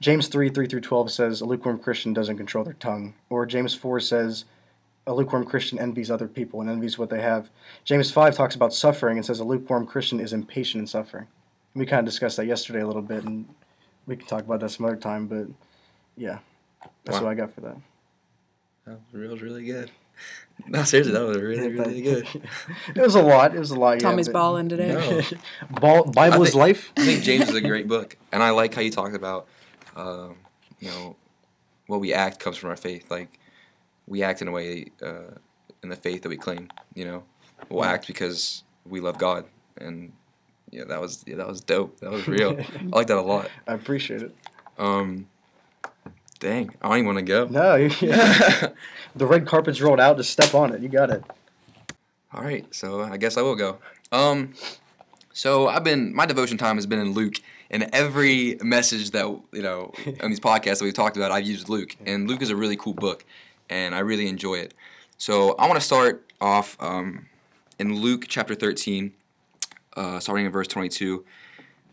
James 0.00 0.28
3 0.28 0.48
3 0.50 0.66
through 0.66 0.80
12 0.80 1.10
says 1.10 1.40
a 1.40 1.44
lukewarm 1.44 1.78
Christian 1.78 2.12
doesn't 2.12 2.36
control 2.36 2.64
their 2.64 2.74
tongue. 2.74 3.14
Or 3.30 3.46
James 3.46 3.74
4 3.74 4.00
says 4.00 4.44
a 5.06 5.12
lukewarm 5.14 5.44
Christian 5.44 5.78
envies 5.78 6.10
other 6.10 6.28
people 6.28 6.60
and 6.60 6.70
envies 6.70 6.98
what 6.98 7.10
they 7.10 7.20
have. 7.20 7.50
James 7.84 8.10
5 8.10 8.34
talks 8.34 8.54
about 8.54 8.72
suffering 8.72 9.18
and 9.18 9.24
says 9.26 9.38
a 9.40 9.44
lukewarm 9.44 9.86
Christian 9.86 10.18
is 10.20 10.32
impatient 10.32 10.80
in 10.80 10.86
suffering. 10.86 11.26
We 11.74 11.86
kind 11.86 12.00
of 12.00 12.06
discussed 12.06 12.36
that 12.38 12.46
yesterday 12.46 12.80
a 12.80 12.86
little 12.86 13.02
bit, 13.02 13.24
and 13.24 13.46
we 14.06 14.16
can 14.16 14.26
talk 14.26 14.42
about 14.44 14.60
that 14.60 14.70
some 14.70 14.86
other 14.86 14.96
time, 14.96 15.26
but 15.26 15.46
yeah, 16.16 16.38
that's 17.04 17.18
Wow. 17.18 17.24
what 17.24 17.30
I 17.32 17.34
got 17.34 17.52
for 17.52 17.60
that. 17.62 17.76
That 18.86 18.98
was 19.12 19.42
really 19.42 19.64
good. 19.64 19.90
No, 20.66 20.82
seriously, 20.84 21.12
that 21.12 21.22
was 21.22 21.36
really, 21.36 21.68
really 21.68 22.00
good. 22.00 22.26
It 22.94 23.00
was 23.00 23.14
a 23.14 23.22
lot. 23.22 23.54
It 23.54 23.58
was 23.58 23.70
a 23.70 23.78
lot. 23.78 24.00
Tommy's 24.00 24.28
but- 24.28 24.34
balling 24.34 24.68
today. 24.68 24.92
No. 24.92 25.22
Ball, 25.80 26.04
Bible 26.04 26.42
I 26.42 26.46
is 26.46 26.54
life. 26.54 26.92
I 26.96 27.04
think 27.04 27.22
James 27.22 27.48
is 27.48 27.54
a 27.54 27.60
great 27.60 27.88
book, 27.88 28.16
and 28.32 28.42
I 28.42 28.50
like 28.50 28.74
how 28.74 28.80
you 28.80 28.90
talked 28.90 29.14
about, 29.14 29.46
um, 29.96 30.36
you 30.80 30.88
know, 30.88 31.16
what 31.86 32.00
we 32.00 32.14
act 32.14 32.40
comes 32.40 32.56
from 32.56 32.70
our 32.70 32.76
faith. 32.76 33.10
Like, 33.10 33.38
we 34.06 34.22
act 34.22 34.42
in 34.42 34.48
a 34.48 34.52
way 34.52 34.86
uh, 35.02 35.34
in 35.82 35.88
the 35.90 35.96
faith 35.96 36.22
that 36.22 36.28
we 36.28 36.36
claim. 36.36 36.68
You 36.94 37.04
know, 37.04 37.24
we'll 37.68 37.84
act 37.84 38.06
because 38.06 38.62
we 38.86 39.00
love 39.00 39.18
God, 39.18 39.44
and 39.76 40.12
yeah, 40.70 40.84
that 40.84 41.00
was 41.00 41.24
yeah, 41.26 41.36
that 41.36 41.48
was 41.48 41.60
dope. 41.60 42.00
That 42.00 42.10
was 42.10 42.26
real. 42.26 42.58
I 42.58 42.84
like 42.96 43.08
that 43.08 43.18
a 43.18 43.22
lot. 43.22 43.50
I 43.66 43.74
appreciate 43.74 44.22
it. 44.22 44.34
Um, 44.78 45.28
dang, 46.44 46.70
I 46.82 46.88
don't 46.88 46.98
even 46.98 47.06
want 47.06 47.18
to 47.18 47.24
go. 47.24 47.46
No, 47.46 47.74
you, 47.74 47.88
the 49.16 49.26
red 49.26 49.46
carpet's 49.46 49.80
rolled 49.80 49.98
out. 49.98 50.18
Just 50.18 50.30
step 50.30 50.54
on 50.54 50.74
it. 50.74 50.82
You 50.82 50.88
got 50.88 51.10
it. 51.10 51.24
All 52.32 52.42
right, 52.42 52.66
so 52.72 53.00
I 53.00 53.16
guess 53.16 53.36
I 53.36 53.42
will 53.42 53.56
go. 53.56 53.78
Um, 54.12 54.52
so 55.32 55.68
I've 55.68 55.84
been 55.84 56.14
my 56.14 56.26
devotion 56.26 56.58
time 56.58 56.76
has 56.76 56.86
been 56.86 56.98
in 56.98 57.12
Luke, 57.12 57.36
and 57.70 57.88
every 57.94 58.58
message 58.62 59.10
that 59.12 59.26
you 59.52 59.62
know 59.62 59.92
on 60.22 60.28
these 60.30 60.40
podcasts 60.40 60.78
that 60.78 60.84
we've 60.84 60.94
talked 60.94 61.16
about, 61.16 61.32
I've 61.32 61.46
used 61.46 61.68
Luke, 61.68 61.96
and 62.04 62.28
Luke 62.28 62.42
is 62.42 62.50
a 62.50 62.56
really 62.56 62.76
cool 62.76 62.94
book, 62.94 63.24
and 63.70 63.94
I 63.94 64.00
really 64.00 64.28
enjoy 64.28 64.56
it. 64.56 64.74
So 65.16 65.52
I 65.52 65.66
want 65.66 65.80
to 65.80 65.86
start 65.86 66.30
off 66.40 66.76
um, 66.78 67.26
in 67.78 68.00
Luke 68.00 68.26
chapter 68.28 68.54
thirteen, 68.54 69.14
uh, 69.96 70.20
starting 70.20 70.44
in 70.44 70.52
verse 70.52 70.68
twenty-two. 70.68 71.24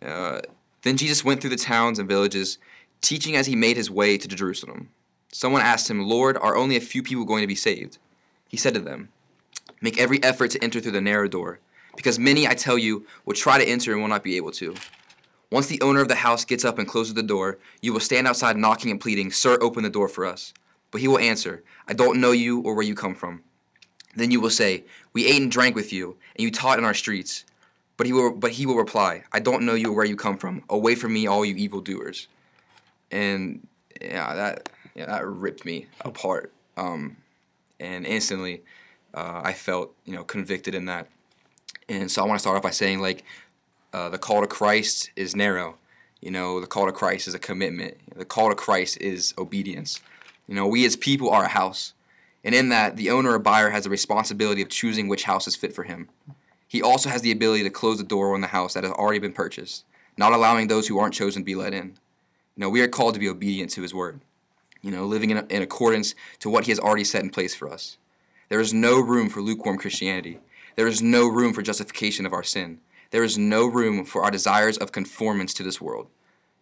Uh, 0.06 0.42
then 0.82 0.98
Jesus 0.98 1.24
went 1.24 1.40
through 1.40 1.52
the 1.52 1.56
towns 1.56 2.00
and 2.00 2.10
villages, 2.10 2.58
teaching 3.02 3.36
as 3.36 3.48
he 3.48 3.56
made 3.56 3.78
his 3.78 3.92
way 3.92 4.18
to 4.18 4.28
Jerusalem. 4.28 4.90
Someone 5.32 5.62
asked 5.62 5.90
him, 5.90 6.08
"Lord, 6.08 6.38
are 6.38 6.56
only 6.56 6.76
a 6.76 6.82
few 6.82 7.04
people 7.04 7.26
going 7.26 7.42
to 7.42 7.48
be 7.48 7.56
saved?" 7.56 7.98
He 8.48 8.58
said 8.58 8.74
to 8.74 8.80
them. 8.80 9.10
Make 9.82 10.00
every 10.00 10.22
effort 10.24 10.52
to 10.52 10.64
enter 10.64 10.80
through 10.80 10.92
the 10.92 11.02
narrow 11.02 11.28
door, 11.28 11.60
because 11.96 12.20
many, 12.20 12.48
I 12.48 12.54
tell 12.54 12.78
you, 12.78 13.06
will 13.26 13.34
try 13.34 13.58
to 13.58 13.68
enter 13.68 13.92
and 13.92 14.02
will 14.02 14.08
not 14.08 14.24
be 14.24 14.38
able 14.38 14.52
to. 14.52 14.76
Once 15.50 15.68
the 15.68 15.82
owner 15.82 16.02
of 16.02 16.08
the 16.08 16.16
house 16.16 16.46
gets 16.46 16.64
up 16.64 16.78
and 16.78 16.88
closes 16.88 17.16
the 17.16 17.24
door, 17.24 17.58
you 17.82 17.92
will 17.92 18.00
stand 18.00 18.28
outside 18.28 18.56
knocking 18.56 18.92
and 18.92 19.02
pleading, 19.02 19.32
Sir, 19.32 19.58
open 19.60 19.84
the 19.84 19.90
door 19.90 20.08
for 20.08 20.26
us. 20.26 20.54
But 20.92 21.02
he 21.02 21.08
will 21.08 21.18
answer, 21.18 21.64
I 21.88 21.94
don't 21.94 22.22
know 22.22 22.32
you 22.32 22.62
or 22.62 22.76
where 22.76 22.86
you 22.86 22.96
come 22.96 23.16
from. 23.16 23.42
Then 24.16 24.32
you 24.32 24.40
will 24.40 24.50
say, 24.50 24.84
We 25.14 25.26
ate 25.26 25.42
and 25.42 25.52
drank 25.52 25.76
with 25.76 25.92
you, 25.92 26.18
and 26.36 26.44
you 26.44 26.52
taught 26.52 26.78
in 26.78 26.86
our 26.86 26.94
streets. 26.94 27.44
But 27.98 28.08
he 28.08 28.14
will, 28.14 28.32
but 28.32 28.52
he 28.52 28.66
will 28.66 28.78
reply, 28.78 29.24
I 29.32 29.40
don't 29.40 29.66
know 29.66 29.74
you 29.74 29.90
or 29.90 29.96
where 29.96 30.06
you 30.06 30.16
come 30.16 30.38
from. 30.38 30.64
Away 30.70 30.96
from 30.96 31.14
me, 31.14 31.28
all 31.28 31.44
you 31.44 31.56
evildoers. 31.56 32.28
And 33.12 33.68
yeah, 34.02 34.34
that 34.36 34.70
yeah, 34.96 35.06
that 35.06 35.26
ripped 35.26 35.66
me 35.66 35.88
apart. 36.02 36.54
Um, 36.78 37.18
and 37.80 38.06
instantly, 38.06 38.62
uh, 39.14 39.42
I 39.44 39.54
felt 39.54 39.94
you 40.06 40.14
know 40.14 40.24
convicted 40.24 40.76
in 40.76 40.86
that. 40.86 41.08
And 41.90 42.10
so 42.10 42.24
I 42.24 42.28
want 42.28 42.38
to 42.38 42.42
start 42.42 42.58
off 42.58 42.64
by 42.64 42.72
saying 42.72 43.00
like 43.00 43.24
uh, 43.94 44.10
the 44.10 44.18
call 44.18 44.42
to 44.42 44.48
Christ 44.48 45.12
is 45.16 45.36
narrow. 45.36 45.78
You 46.22 46.32
know, 46.32 46.62
the 46.62 46.68
call 46.68 46.86
to 46.86 46.92
Christ 46.92 47.28
is 47.28 47.34
a 47.34 47.40
commitment. 47.40 47.98
The 48.16 48.26
call 48.26 48.50
to 48.50 48.56
Christ 48.56 48.98
is 49.02 49.34
obedience. 49.38 50.00
You 50.48 50.56
know, 50.56 50.68
we 50.68 50.86
as 50.86 50.96
people 50.96 51.30
are 51.30 51.46
a 51.46 51.50
house, 51.50 51.94
and 52.44 52.54
in 52.54 52.70
that, 52.70 52.96
the 52.98 53.10
owner 53.10 53.32
or 53.32 53.40
buyer 53.40 53.72
has 53.72 53.86
the 53.86 53.90
responsibility 53.90 54.62
of 54.62 54.70
choosing 54.70 55.08
which 55.08 55.24
house 55.24 55.48
is 55.48 55.56
fit 55.56 55.74
for 55.74 55.84
him. 55.84 56.10
He 56.68 56.82
also 56.82 57.10
has 57.10 57.22
the 57.22 57.32
ability 57.32 57.64
to 57.64 57.70
close 57.70 57.98
the 57.98 58.04
door 58.04 58.34
on 58.34 58.42
the 58.42 58.48
house 58.48 58.74
that 58.74 58.84
has 58.84 58.94
already 58.94 59.20
been 59.20 59.34
purchased, 59.34 59.84
not 60.18 60.32
allowing 60.32 60.68
those 60.68 60.88
who 60.88 61.00
aren't 61.00 61.14
chosen 61.14 61.42
to 61.42 61.46
be 61.46 61.56
let 61.56 61.74
in. 61.74 61.98
You 62.62 62.68
know, 62.68 62.70
we 62.70 62.82
are 62.82 62.88
called 62.88 63.16
to 63.16 63.20
be 63.20 63.28
obedient 63.28 63.72
to 63.72 63.82
His 63.82 63.92
word. 63.92 64.22
You 64.84 64.92
know, 64.92 65.08
living 65.08 65.32
in, 65.32 65.40
in 65.48 65.64
accordance 65.64 66.14
to 66.38 66.48
what 66.48 66.66
He 66.66 66.72
has 66.72 66.78
already 66.78 67.04
set 67.04 67.24
in 67.24 67.32
place 67.32 67.56
for 67.56 67.68
us. 67.68 67.98
There 68.50 68.60
is 68.60 68.72
no 68.72 69.00
room 69.00 69.30
for 69.30 69.42
lukewarm 69.42 69.80
Christianity. 69.80 70.38
There 70.76 70.86
is 70.86 71.02
no 71.02 71.28
room 71.28 71.54
for 71.54 71.64
justification 71.64 72.24
of 72.24 72.34
our 72.34 72.44
sin. 72.44 72.80
There 73.10 73.24
is 73.24 73.36
no 73.36 73.66
room 73.66 74.06
for 74.06 74.24
our 74.24 74.30
desires 74.30 74.78
of 74.78 74.92
conformance 74.92 75.56
to 75.56 75.64
this 75.64 75.82
world. 75.82 76.06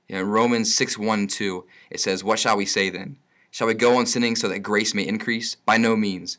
You 0.07 0.15
know, 0.15 0.21
in 0.21 0.29
Romans 0.29 0.73
6 0.73 0.97
1 0.97 1.27
2, 1.27 1.65
it 1.89 1.99
says, 1.99 2.23
What 2.23 2.39
shall 2.39 2.55
we 2.55 2.65
say 2.65 2.89
then? 2.89 3.17
Shall 3.51 3.67
we 3.67 3.73
go 3.73 3.97
on 3.97 4.05
sinning 4.05 4.37
so 4.37 4.47
that 4.47 4.59
grace 4.59 4.93
may 4.93 5.05
increase? 5.05 5.55
By 5.55 5.75
no 5.75 5.97
means. 5.97 6.37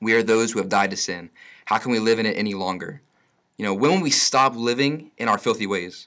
We 0.00 0.14
are 0.14 0.22
those 0.22 0.52
who 0.52 0.60
have 0.60 0.68
died 0.68 0.92
to 0.92 0.96
sin. 0.96 1.30
How 1.64 1.78
can 1.78 1.90
we 1.90 1.98
live 1.98 2.20
in 2.20 2.26
it 2.26 2.36
any 2.36 2.54
longer? 2.54 3.02
You 3.56 3.64
know, 3.64 3.74
when 3.74 3.94
will 3.94 4.02
we 4.02 4.10
stop 4.10 4.54
living 4.54 5.10
in 5.18 5.28
our 5.28 5.38
filthy 5.38 5.66
ways? 5.66 6.06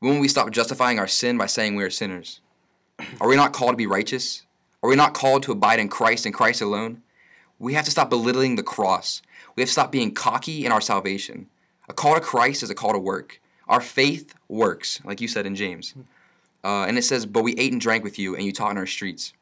When 0.00 0.14
will 0.14 0.20
we 0.20 0.28
stop 0.28 0.50
justifying 0.50 0.98
our 0.98 1.06
sin 1.06 1.38
by 1.38 1.46
saying 1.46 1.74
we 1.74 1.84
are 1.84 1.90
sinners? 1.90 2.40
Are 3.18 3.28
we 3.28 3.36
not 3.36 3.54
called 3.54 3.72
to 3.72 3.76
be 3.76 3.86
righteous? 3.86 4.42
Are 4.82 4.90
we 4.90 4.96
not 4.96 5.14
called 5.14 5.42
to 5.44 5.52
abide 5.52 5.80
in 5.80 5.88
Christ 5.88 6.26
and 6.26 6.34
Christ 6.34 6.60
alone? 6.60 7.02
We 7.58 7.72
have 7.74 7.86
to 7.86 7.90
stop 7.90 8.10
belittling 8.10 8.56
the 8.56 8.62
cross. 8.62 9.22
We 9.54 9.62
have 9.62 9.68
to 9.68 9.72
stop 9.72 9.90
being 9.90 10.12
cocky 10.12 10.66
in 10.66 10.72
our 10.72 10.82
salvation. 10.82 11.46
A 11.88 11.94
call 11.94 12.14
to 12.14 12.20
Christ 12.20 12.62
is 12.62 12.68
a 12.68 12.74
call 12.74 12.92
to 12.92 12.98
work. 12.98 13.40
Our 13.68 13.80
faith 13.80 14.34
works, 14.48 15.00
like 15.02 15.22
you 15.22 15.28
said 15.28 15.46
in 15.46 15.54
James. 15.54 15.94
Uh, 16.62 16.84
and 16.84 16.98
it 16.98 17.02
says, 17.02 17.24
But 17.24 17.42
we 17.42 17.54
ate 17.56 17.72
and 17.72 17.80
drank 17.80 18.04
with 18.04 18.18
you, 18.18 18.36
and 18.36 18.44
you 18.44 18.52
taught 18.52 18.72
in 18.72 18.78
our 18.78 18.86
streets. 18.86 19.32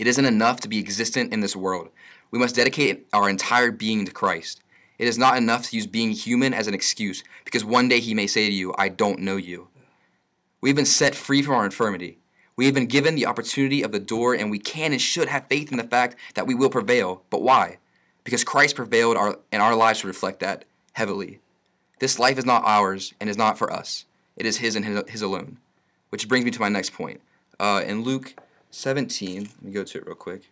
It 0.00 0.08
isn't 0.08 0.24
enough 0.24 0.60
to 0.60 0.68
be 0.68 0.78
existent 0.78 1.32
in 1.32 1.40
this 1.40 1.54
world. 1.54 1.90
We 2.32 2.38
must 2.38 2.56
dedicate 2.56 3.06
our 3.12 3.30
entire 3.30 3.70
being 3.70 4.04
to 4.04 4.12
Christ. 4.12 4.62
It 5.00 5.08
is 5.08 5.16
not 5.16 5.38
enough 5.38 5.62
to 5.62 5.76
use 5.76 5.86
being 5.86 6.10
human 6.10 6.52
as 6.52 6.66
an 6.66 6.74
excuse, 6.74 7.24
because 7.46 7.64
one 7.64 7.88
day 7.88 8.00
He 8.00 8.12
may 8.12 8.26
say 8.26 8.46
to 8.46 8.52
you, 8.52 8.74
I 8.76 8.90
don't 8.90 9.20
know 9.20 9.36
you. 9.36 9.68
We 10.60 10.68
have 10.68 10.76
been 10.76 10.84
set 10.84 11.14
free 11.14 11.40
from 11.40 11.54
our 11.54 11.64
infirmity. 11.64 12.18
We 12.54 12.66
have 12.66 12.74
been 12.74 12.84
given 12.84 13.14
the 13.14 13.24
opportunity 13.24 13.80
of 13.80 13.92
the 13.92 13.98
door, 13.98 14.34
and 14.34 14.50
we 14.50 14.58
can 14.58 14.92
and 14.92 15.00
should 15.00 15.28
have 15.28 15.46
faith 15.46 15.72
in 15.72 15.78
the 15.78 15.84
fact 15.84 16.16
that 16.34 16.46
we 16.46 16.54
will 16.54 16.68
prevail. 16.68 17.22
But 17.30 17.40
why? 17.40 17.78
Because 18.24 18.44
Christ 18.44 18.76
prevailed, 18.76 19.16
our, 19.16 19.38
and 19.50 19.62
our 19.62 19.74
lives 19.74 20.00
should 20.00 20.08
reflect 20.08 20.40
that 20.40 20.66
heavily. 20.92 21.40
This 21.98 22.18
life 22.18 22.36
is 22.36 22.44
not 22.44 22.62
ours 22.66 23.14
and 23.18 23.30
is 23.30 23.38
not 23.38 23.56
for 23.56 23.72
us. 23.72 24.04
It 24.36 24.44
is 24.44 24.58
His 24.58 24.76
and 24.76 24.84
His, 24.84 25.02
his 25.08 25.22
alone. 25.22 25.56
Which 26.10 26.28
brings 26.28 26.44
me 26.44 26.50
to 26.50 26.60
my 26.60 26.68
next 26.68 26.92
point. 26.92 27.22
Uh, 27.58 27.82
in 27.86 28.02
Luke 28.02 28.34
17, 28.70 29.44
let 29.44 29.62
me 29.62 29.72
go 29.72 29.82
to 29.82 29.96
it 29.96 30.06
real 30.06 30.14
quick. 30.14 30.50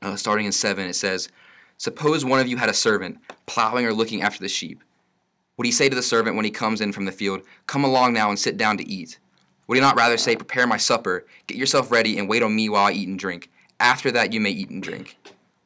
Uh, 0.00 0.14
starting 0.14 0.46
in 0.46 0.52
7, 0.52 0.86
it 0.86 0.94
says, 0.94 1.30
Suppose 1.78 2.24
one 2.24 2.40
of 2.40 2.48
you 2.48 2.56
had 2.56 2.68
a 2.68 2.74
servant 2.74 3.18
plowing 3.46 3.86
or 3.86 3.92
looking 3.92 4.22
after 4.22 4.40
the 4.40 4.48
sheep. 4.48 4.82
Would 5.56 5.66
he 5.66 5.72
say 5.72 5.88
to 5.88 5.96
the 5.96 6.02
servant 6.02 6.36
when 6.36 6.44
he 6.44 6.50
comes 6.50 6.80
in 6.80 6.92
from 6.92 7.04
the 7.04 7.12
field, 7.12 7.42
Come 7.66 7.84
along 7.84 8.12
now 8.12 8.28
and 8.28 8.38
sit 8.38 8.56
down 8.56 8.76
to 8.78 8.88
eat? 8.88 9.18
Would 9.66 9.76
he 9.76 9.80
not 9.80 9.96
rather 9.96 10.16
say, 10.16 10.36
Prepare 10.36 10.66
my 10.66 10.76
supper, 10.76 11.26
get 11.46 11.56
yourself 11.56 11.90
ready, 11.90 12.18
and 12.18 12.28
wait 12.28 12.42
on 12.42 12.54
me 12.54 12.68
while 12.68 12.86
I 12.86 12.92
eat 12.92 13.08
and 13.08 13.18
drink? 13.18 13.50
After 13.80 14.10
that 14.12 14.32
you 14.32 14.40
may 14.40 14.50
eat 14.50 14.70
and 14.70 14.82
drink. 14.82 15.16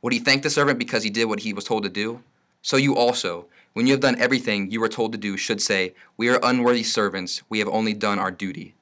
Would 0.03 0.13
he 0.13 0.19
thank 0.19 0.43
the 0.43 0.51
servant 0.51 0.79
because 0.79 1.03
he 1.03 1.11
did 1.11 1.27
what 1.27 1.41
he 1.41 1.53
was 1.53 1.65
told 1.65 1.83
to 1.85 1.89
do? 1.89 2.23
So 2.63 2.77
you 2.77 2.97
also, 2.97 3.47
when 3.73 3.87
you 3.87 3.93
have 3.93 4.01
done 4.01 4.21
everything 4.21 4.71
you 4.71 4.81
were 4.81 4.89
told 4.89 5.13
to 5.13 5.19
do, 5.19 5.37
should 5.37 5.61
say, 5.61 5.95
We 6.17 6.29
are 6.29 6.41
unworthy 6.43 6.83
servants, 6.83 7.43
we 7.49 7.59
have 7.59 7.69
only 7.69 7.95
done 7.95 8.19
our 8.19 8.31
duty. 8.31 8.75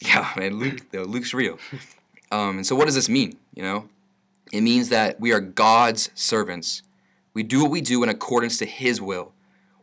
Yeah, 0.00 0.30
man, 0.36 0.58
Luke, 0.58 0.80
Luke's 0.92 1.34
real. 1.34 1.58
Um, 2.32 2.58
and 2.58 2.66
so, 2.66 2.74
what 2.74 2.86
does 2.86 2.94
this 2.94 3.08
mean? 3.08 3.36
You 3.54 3.62
know, 3.62 3.88
it 4.52 4.62
means 4.62 4.88
that 4.88 5.20
we 5.20 5.32
are 5.32 5.40
God's 5.40 6.10
servants. 6.14 6.82
We 7.34 7.42
do 7.42 7.62
what 7.62 7.70
we 7.70 7.80
do 7.80 8.02
in 8.02 8.08
accordance 8.08 8.58
to 8.58 8.66
His 8.66 9.00
will. 9.00 9.32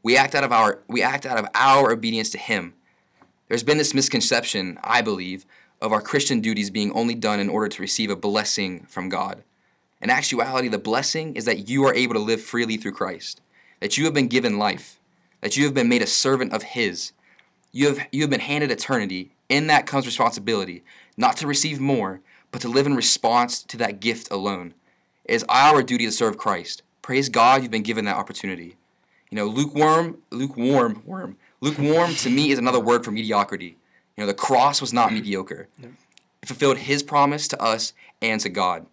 We 0.04 0.18
act 0.18 0.36
out 0.36 0.44
of 0.44 0.52
our 0.52 0.84
we 0.88 1.02
act 1.02 1.26
out 1.26 1.38
of 1.38 1.48
our 1.54 1.92
obedience 1.92 2.30
to 2.32 2.38
Him. 2.38 2.74
There's 3.48 3.64
been 3.64 3.78
this 3.78 3.94
misconception, 3.94 4.78
I 4.84 5.02
believe, 5.02 5.46
of 5.82 5.94
our 5.94 6.02
Christian 6.02 6.42
duties 6.42 6.70
being 6.70 6.92
only 6.92 7.16
done 7.16 7.40
in 7.40 7.50
order 7.50 7.70
to 7.70 7.82
receive 7.82 8.10
a 8.10 8.16
blessing 8.16 8.86
from 8.90 9.10
God. 9.10 9.44
In 10.02 10.10
actuality, 10.10 10.68
the 10.68 10.78
blessing 10.78 11.36
is 11.36 11.46
that 11.46 11.70
you 11.70 11.86
are 11.86 11.94
able 11.94 12.14
to 12.14 12.20
live 12.20 12.42
freely 12.42 12.78
through 12.78 12.92
Christ, 12.92 13.42
that 13.80 13.98
you 13.98 14.06
have 14.06 14.14
been 14.14 14.28
given 14.28 14.60
life, 14.60 15.00
that 15.42 15.56
you 15.56 15.64
have 15.66 15.74
been 15.74 15.90
made 15.90 16.02
a 16.02 16.08
servant 16.08 16.54
of 16.54 16.64
His. 16.64 17.14
You 17.72 17.88
have, 17.88 18.08
you 18.12 18.22
have 18.22 18.30
been 18.30 18.40
handed 18.40 18.72
eternity. 18.72 19.32
In 19.50 19.68
that 19.68 19.86
comes 19.88 20.06
responsibility, 20.06 20.84
not 21.16 21.38
to 21.38 21.48
receive 21.48 21.80
more, 21.80 22.22
but 22.58 22.64
to 22.64 22.70
live 22.70 22.88
in 22.88 22.96
response 22.96 23.62
to 23.62 23.78
that 23.78 24.00
gift 24.00 24.32
alone. 24.32 24.74
It 25.26 25.36
is 25.36 25.46
our 25.48 25.84
duty 25.84 26.08
to 26.08 26.12
serve 26.12 26.40
Christ. 26.40 26.82
Praise 27.04 27.30
God, 27.30 27.62
you've 27.62 27.70
been 27.70 27.84
given 27.84 28.06
that 28.06 28.16
opportunity. 28.16 28.78
You 29.30 29.36
know, 29.36 29.46
lukewarm, 29.46 30.18
lukewarm, 30.32 31.04
worm. 31.06 31.38
Lukewarm 31.62 32.16
to 32.16 32.32
me 32.32 32.50
is 32.50 32.58
another 32.58 32.80
word 32.80 33.06
for 33.06 33.12
mediocrity. 33.12 33.78
You 34.16 34.24
know, 34.24 34.26
the 34.26 34.34
cross 34.34 34.82
was 34.82 34.92
not 34.92 35.14
mediocre. 35.14 35.68
It 36.42 36.48
fulfilled 36.48 36.80
His 36.80 37.04
promise 37.04 37.48
to 37.50 37.62
us 37.62 37.94
and 38.24 38.42
to 38.42 38.50
God. 38.50 38.88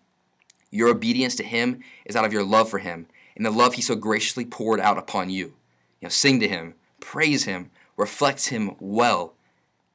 Your 0.70 0.90
obedience 0.90 1.34
to 1.36 1.42
Him 1.42 1.80
is 2.04 2.16
out 2.16 2.26
of 2.26 2.34
your 2.34 2.44
love 2.44 2.68
for 2.68 2.80
Him 2.80 3.06
and 3.34 3.46
the 3.46 3.50
love 3.50 3.72
He 3.72 3.80
so 3.80 3.94
graciously 3.94 4.44
poured 4.44 4.78
out 4.78 4.98
upon 4.98 5.30
you. 5.30 5.54
You 6.02 6.02
know, 6.02 6.08
sing 6.10 6.38
to 6.40 6.48
Him, 6.48 6.74
praise 7.00 7.44
Him, 7.44 7.70
reflect 7.96 8.48
Him 8.48 8.76
well. 8.78 9.32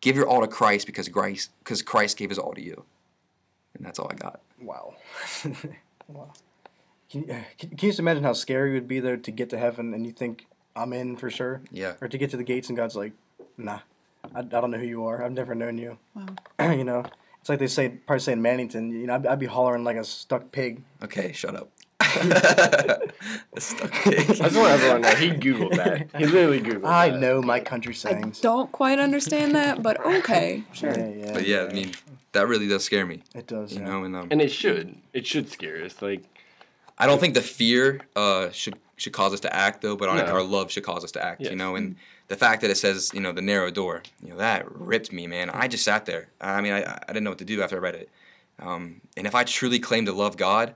give 0.02 0.16
your 0.16 0.28
all 0.28 0.42
to 0.42 0.48
Christ 0.48 0.88
because 0.88 1.08
Christ 1.08 1.52
because 1.60 1.84
Christ 1.84 2.18
gave 2.18 2.30
his 2.30 2.40
all 2.40 2.56
to 2.56 2.64
you. 2.64 2.86
And 3.80 3.88
that's 3.88 3.98
all 3.98 4.10
I 4.12 4.16
got. 4.16 4.42
Wow. 4.62 4.94
wow. 6.08 6.32
Can, 7.10 7.24
you- 7.24 7.34
uh, 7.34 7.38
can, 7.58 7.70
can 7.70 7.80
you 7.82 7.90
just 7.90 8.00
imagine 8.00 8.24
how 8.24 8.34
scary 8.34 8.72
it 8.72 8.74
would 8.74 8.88
be 8.88 9.00
there 9.00 9.18
to 9.18 9.32
get 9.32 9.50
to 9.50 9.58
heaven 9.58 9.94
and 9.94 10.06
you 10.06 10.12
think 10.12 10.46
I'm 10.76 10.94
in 10.94 11.16
for 11.18 11.32
sure? 11.32 11.62
Yeah. 11.72 11.94
Or 12.02 12.08
to 12.08 12.18
get 12.18 12.30
to 12.32 12.38
the 12.38 12.44
gates 12.44 12.68
and 12.70 12.78
God's 12.78 12.96
like, 12.96 13.14
nah, 13.58 13.80
I, 14.36 14.40
I 14.40 14.44
don't 14.44 14.70
know 14.70 14.78
who 14.78 14.86
you 14.86 15.06
are. 15.06 15.24
I've 15.24 15.32
never 15.32 15.56
known 15.56 15.78
you. 15.78 15.98
Wow. 16.14 16.28
you 16.74 16.84
know, 16.84 17.06
it's 17.40 17.48
like 17.50 17.60
they 17.60 17.68
say, 17.68 17.88
probably 17.90 18.20
say 18.20 18.34
in 18.34 18.42
Mannington, 18.42 18.92
you 18.92 19.08
know, 19.08 19.16
I'd, 19.16 19.26
I'd 19.26 19.40
be 19.40 19.46
hollering 19.46 19.86
like 19.86 19.96
a 19.96 20.04
stuck 20.04 20.52
pig. 20.52 20.84
Okay, 21.02 21.32
shut 21.32 21.56
up. 21.56 21.72
The 23.54 23.62
stuck 23.62 23.92
pig. 23.92 24.20
I 24.30 24.34
just 24.34 24.56
want 24.56 24.72
everyone 24.72 25.02
to 25.04 25.10
know 25.10 25.16
he 25.16 25.30
Googled 25.32 25.76
that. 25.78 26.10
He 26.18 26.26
literally 26.26 26.60
Googled 26.62 26.82
that. 26.82 26.88
I 26.88 27.10
that. 27.10 27.20
know 27.20 27.42
my 27.42 27.60
country 27.60 27.94
sayings. 27.94 28.40
I 28.40 28.44
don't 28.44 28.72
quite 28.72 29.00
understand 29.00 29.56
that, 29.56 29.82
but 29.82 30.04
okay, 30.06 30.64
sure. 30.74 30.92
Yeah, 30.98 31.08
yeah, 31.10 31.34
But 31.34 31.48
yeah, 31.48 31.68
I 31.70 31.74
mean, 31.74 31.92
that 32.34 32.48
really 32.48 32.68
does 32.68 32.84
scare 32.84 33.06
me. 33.06 33.24
it 33.36 33.48
does. 33.48 33.74
You 33.74 33.82
yeah. 33.82 33.88
know, 33.90 34.04
and 34.04 34.16
um, 34.16 34.28
And 34.32 34.42
it 34.42 34.50
should. 34.52 34.96
It 35.14 35.26
should 35.26 35.50
scare 35.50 35.84
us. 35.84 36.02
Like, 36.02 36.24
I 36.98 37.06
don't 37.08 37.20
think 37.20 37.34
the 37.34 37.42
fear 37.42 38.02
uh, 38.16 38.50
should 38.52 38.76
should 38.98 39.14
cause 39.14 39.34
us 39.34 39.40
to 39.42 39.56
act 39.56 39.82
though, 39.82 39.96
but 39.96 40.10
on 40.10 40.18
No. 40.18 40.26
our 40.26 40.44
love 40.44 40.72
should 40.72 40.84
cause 40.84 41.04
us 41.04 41.12
to 41.14 41.24
act. 41.26 41.42
Yes. 41.42 41.52
You 41.52 41.56
know, 41.56 41.76
and 41.76 41.96
the 42.28 42.36
fact 42.36 42.62
that 42.62 42.70
it 42.70 42.76
says 42.76 43.12
you 43.14 43.20
know 43.22 43.32
the 43.32 43.42
narrow 43.42 43.72
door, 43.72 44.04
you 44.22 44.30
know 44.30 44.38
that 44.38 44.70
ripped 44.72 45.12
me, 45.14 45.26
man. 45.26 45.50
I 45.50 45.68
just 45.68 45.84
sat 45.84 46.06
there. 46.06 46.30
I 46.42 46.62
mean, 46.62 46.74
I, 46.74 46.84
I 46.84 47.08
didn't 47.14 47.24
know 47.24 47.32
what 47.32 47.40
to 47.40 47.46
do 47.46 47.62
after 47.62 47.78
I 47.78 47.80
read 47.80 47.96
it. 47.96 48.10
Um, 48.60 49.00
and 49.16 49.26
if 49.26 49.34
I 49.36 49.46
truly 49.46 49.80
claim 49.80 50.06
to 50.06 50.12
love 50.12 50.36
God, 50.36 50.74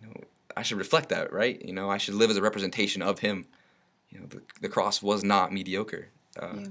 you 0.00 0.06
know, 0.06 0.14
I 0.56 0.62
should 0.62 0.78
reflect 0.78 1.08
that, 1.08 1.32
right? 1.32 1.60
You 1.60 1.72
know, 1.72 1.90
I 1.90 1.98
should 1.98 2.14
live 2.14 2.30
as 2.30 2.36
a 2.36 2.42
representation 2.42 3.02
of 3.02 3.18
Him. 3.18 3.46
You 4.10 4.20
know, 4.20 4.26
the, 4.26 4.42
the 4.60 4.68
cross 4.68 5.02
was 5.02 5.24
not 5.24 5.52
mediocre. 5.52 6.08
Uh, 6.40 6.48
Yeah. 6.56 6.66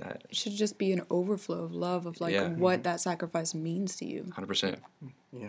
That 0.00 0.22
It 0.30 0.36
should 0.36 0.52
just 0.56 0.78
be 0.78 0.92
an 0.92 1.02
overflow 1.10 1.64
of 1.64 1.72
love 1.72 2.06
of 2.06 2.20
like 2.20 2.32
Yeah. 2.34 2.48
what 2.48 2.84
that 2.84 3.00
sacrifice 3.00 3.54
means 3.54 3.96
to 3.96 4.04
you. 4.06 4.30
hundred 4.34 4.46
percent. 4.48 4.78
Yeah. 5.32 5.48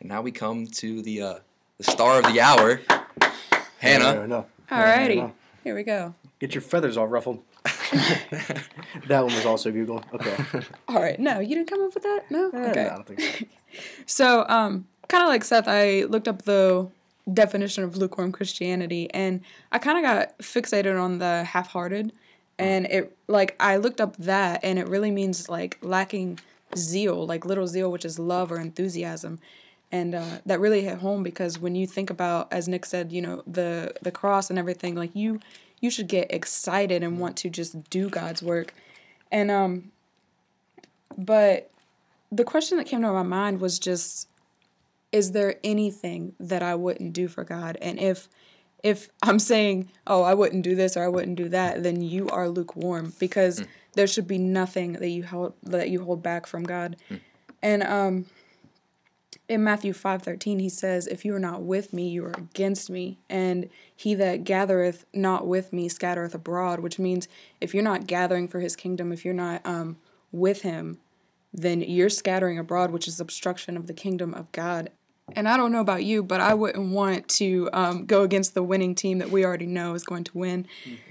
And 0.00 0.08
now 0.08 0.22
we 0.22 0.30
come 0.32 0.66
to 0.66 1.02
the 1.02 1.22
uh, 1.22 1.34
the 1.78 1.84
star 1.84 2.18
of 2.20 2.32
the 2.32 2.40
hour, 2.40 2.80
Hannah. 3.78 4.14
No, 4.14 4.26
no. 4.26 4.46
Alrighty, 4.70 5.16
no. 5.16 5.32
here 5.64 5.74
we 5.74 5.82
go. 5.82 6.14
Get 6.38 6.54
your 6.54 6.62
feathers 6.62 6.96
all 6.96 7.06
ruffled. 7.08 7.42
that 9.08 9.24
one 9.24 9.34
was 9.34 9.44
also 9.46 9.70
Google. 9.72 10.04
Okay. 10.14 10.36
All 10.88 11.00
right, 11.00 11.18
no, 11.18 11.40
you 11.40 11.54
didn't 11.54 11.68
come 11.70 11.82
up 11.82 11.94
with 11.94 12.02
that. 12.04 12.22
No, 12.30 12.50
Eh, 12.52 12.70
okay. 12.70 12.84
no, 12.84 12.88
I 12.90 12.94
don't 12.94 13.06
think 13.06 13.20
so. 13.20 13.44
So, 14.06 14.46
um, 14.48 14.86
kind 15.08 15.22
of 15.22 15.28
like 15.28 15.44
Seth, 15.44 15.66
I 15.68 16.04
looked 16.04 16.28
up 16.28 16.42
the 16.42 16.88
definition 17.32 17.84
of 17.84 17.96
lukewarm 17.96 18.32
Christianity, 18.32 19.10
and 19.12 19.40
I 19.72 19.78
kind 19.78 19.98
of 19.98 20.04
got 20.04 20.38
fixated 20.38 21.00
on 21.00 21.18
the 21.18 21.44
half-hearted, 21.44 22.12
and 22.58 22.86
it 22.86 23.16
like 23.26 23.56
I 23.60 23.76
looked 23.76 24.00
up 24.00 24.16
that, 24.16 24.60
and 24.62 24.78
it 24.78 24.88
really 24.88 25.10
means 25.10 25.48
like 25.48 25.78
lacking 25.80 26.40
zeal, 26.76 27.26
like 27.26 27.44
little 27.44 27.66
zeal, 27.66 27.90
which 27.90 28.04
is 28.04 28.18
love 28.18 28.50
or 28.50 28.58
enthusiasm, 28.58 29.38
and 29.92 30.14
uh, 30.14 30.38
that 30.46 30.60
really 30.60 30.82
hit 30.82 30.98
home 30.98 31.22
because 31.22 31.58
when 31.58 31.74
you 31.74 31.86
think 31.86 32.10
about, 32.10 32.52
as 32.52 32.68
Nick 32.68 32.84
said, 32.84 33.12
you 33.12 33.22
know 33.22 33.42
the 33.46 33.94
the 34.02 34.10
cross 34.10 34.50
and 34.50 34.58
everything, 34.58 34.94
like 34.94 35.14
you 35.14 35.40
you 35.80 35.90
should 35.90 36.08
get 36.08 36.32
excited 36.32 37.02
and 37.02 37.18
want 37.18 37.36
to 37.38 37.50
just 37.50 37.88
do 37.90 38.08
God's 38.08 38.42
work, 38.42 38.74
and 39.30 39.50
um, 39.50 39.92
but 41.16 41.70
the 42.30 42.44
question 42.44 42.78
that 42.78 42.86
came 42.86 43.02
to 43.02 43.12
my 43.12 43.22
mind 43.22 43.60
was 43.60 43.78
just 43.78 44.28
is 45.10 45.32
there 45.32 45.56
anything 45.64 46.34
that 46.38 46.62
I 46.62 46.74
wouldn't 46.74 47.12
do 47.12 47.28
for 47.28 47.44
God? 47.44 47.78
And 47.80 47.98
if 47.98 48.28
if 48.82 49.08
I'm 49.22 49.38
saying, 49.38 49.88
"Oh, 50.06 50.22
I 50.22 50.34
wouldn't 50.34 50.64
do 50.64 50.74
this 50.74 50.96
or 50.96 51.02
I 51.02 51.08
wouldn't 51.08 51.36
do 51.36 51.48
that," 51.48 51.82
then 51.82 52.00
you 52.00 52.28
are 52.28 52.48
lukewarm 52.48 53.14
because 53.18 53.62
there 53.94 54.06
should 54.06 54.28
be 54.28 54.38
nothing 54.38 54.94
that 54.94 55.08
you 55.08 55.24
hold 55.24 55.54
that 55.62 55.90
you 55.90 56.04
hold 56.04 56.22
back 56.22 56.46
from 56.46 56.64
God. 56.64 56.96
And 57.62 57.82
um 57.82 58.26
in 59.48 59.64
Matthew 59.64 59.92
5:13 59.92 60.58
he 60.60 60.68
says, 60.68 61.06
"If 61.06 61.24
you 61.24 61.34
are 61.34 61.40
not 61.40 61.62
with 61.62 61.92
me, 61.92 62.08
you 62.08 62.24
are 62.26 62.34
against 62.36 62.90
me, 62.90 63.18
and 63.28 63.68
he 63.96 64.14
that 64.14 64.44
gathereth 64.44 65.06
not 65.14 65.46
with 65.46 65.72
me 65.72 65.88
scattereth 65.88 66.34
abroad," 66.34 66.80
which 66.80 66.98
means 66.98 67.28
if 67.60 67.74
you're 67.74 67.82
not 67.82 68.06
gathering 68.06 68.46
for 68.46 68.60
his 68.60 68.76
kingdom, 68.76 69.10
if 69.12 69.24
you're 69.24 69.34
not 69.34 69.60
um 69.64 69.96
with 70.30 70.62
him, 70.62 70.98
then 71.52 71.80
you're 71.80 72.10
scattering 72.10 72.58
abroad, 72.58 72.90
which 72.90 73.08
is 73.08 73.18
obstruction 73.20 73.76
of 73.76 73.86
the 73.86 73.94
kingdom 73.94 74.34
of 74.34 74.52
God. 74.52 74.90
And 75.36 75.48
I 75.48 75.56
don't 75.56 75.72
know 75.72 75.80
about 75.80 76.04
you, 76.04 76.22
but 76.22 76.40
I 76.40 76.54
wouldn't 76.54 76.90
want 76.90 77.28
to 77.28 77.68
um, 77.72 78.06
go 78.06 78.22
against 78.22 78.54
the 78.54 78.62
winning 78.62 78.94
team 78.94 79.18
that 79.18 79.30
we 79.30 79.44
already 79.44 79.66
know 79.66 79.94
is 79.94 80.04
going 80.04 80.24
to 80.24 80.38
win. 80.38 80.66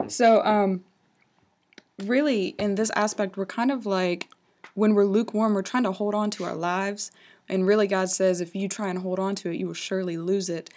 So, 0.08 0.43
um, 0.43 0.84
really, 2.03 2.49
in 2.60 2.75
this 2.75 2.91
aspect, 2.95 3.38
we're 3.38 3.45
kind 3.45 3.71
of 3.71 3.86
like 3.86 4.27
when 4.73 4.93
we're 4.93 5.06
lukewarm, 5.06 5.53
we're 5.53 5.62
trying 5.62 5.84
to 5.84 5.91
hold 5.91 6.13
on 6.13 6.30
to 6.32 6.43
our 6.43 6.56
lives. 6.56 7.12
And 7.49 7.65
really, 7.65 7.88
God 7.88 8.10
says, 8.10 8.41
if 8.41 8.56
you 8.56 8.67
try 8.67 8.89
and 8.89 8.99
hold 8.99 9.19
on 9.19 9.36
to 9.36 9.49
it, 9.49 9.58
you 9.58 9.67
will 9.67 9.73
surely 9.73 10.17
lose 10.17 10.49
it. 10.49 10.69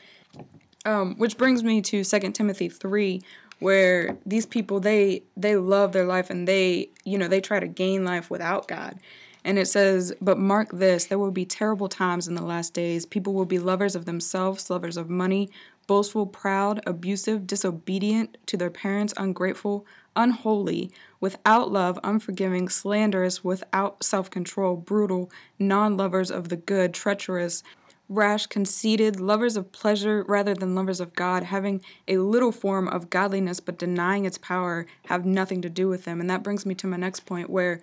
Um, 0.86 1.16
which 1.16 1.36
brings 1.36 1.62
me 1.62 1.82
to 1.82 2.02
2 2.02 2.18
Timothy 2.32 2.70
3, 2.70 3.20
where 3.58 4.16
these 4.24 4.46
people, 4.46 4.80
they, 4.80 5.22
they 5.36 5.56
love 5.56 5.92
their 5.92 6.06
life 6.06 6.30
and 6.30 6.48
they, 6.48 6.88
you 7.04 7.18
know, 7.18 7.28
they 7.28 7.42
try 7.42 7.60
to 7.60 7.66
gain 7.66 8.04
life 8.04 8.30
without 8.30 8.66
God. 8.66 8.98
And 9.44 9.58
it 9.58 9.66
says, 9.66 10.12
But 10.20 10.38
mark 10.38 10.70
this, 10.72 11.06
there 11.06 11.18
will 11.18 11.30
be 11.30 11.44
terrible 11.44 11.88
times 11.88 12.28
in 12.28 12.34
the 12.34 12.44
last 12.44 12.74
days. 12.74 13.06
People 13.06 13.32
will 13.32 13.46
be 13.46 13.58
lovers 13.58 13.96
of 13.96 14.04
themselves, 14.04 14.70
lovers 14.70 14.96
of 14.96 15.08
money, 15.08 15.50
boastful, 15.86 16.26
proud, 16.26 16.80
abusive, 16.86 17.46
disobedient 17.46 18.36
to 18.46 18.56
their 18.56 18.70
parents, 18.70 19.14
ungrateful, 19.16 19.86
unholy, 20.14 20.90
without 21.20 21.72
love, 21.72 21.98
unforgiving, 22.04 22.68
slanderous, 22.68 23.42
without 23.42 24.02
self 24.04 24.30
control, 24.30 24.76
brutal, 24.76 25.30
non 25.58 25.96
lovers 25.96 26.30
of 26.30 26.48
the 26.48 26.56
good, 26.56 26.92
treacherous, 26.92 27.62
rash, 28.08 28.46
conceited, 28.46 29.20
lovers 29.20 29.56
of 29.56 29.72
pleasure 29.72 30.24
rather 30.28 30.52
than 30.54 30.74
lovers 30.74 31.00
of 31.00 31.14
God, 31.14 31.44
having 31.44 31.80
a 32.08 32.18
little 32.18 32.52
form 32.52 32.88
of 32.88 33.08
godliness 33.08 33.60
but 33.60 33.78
denying 33.78 34.24
its 34.24 34.36
power, 34.36 34.84
have 35.06 35.24
nothing 35.24 35.62
to 35.62 35.70
do 35.70 35.88
with 35.88 36.04
them. 36.04 36.20
And 36.20 36.28
that 36.28 36.42
brings 36.42 36.66
me 36.66 36.74
to 36.74 36.86
my 36.88 36.96
next 36.96 37.20
point 37.20 37.48
where 37.48 37.80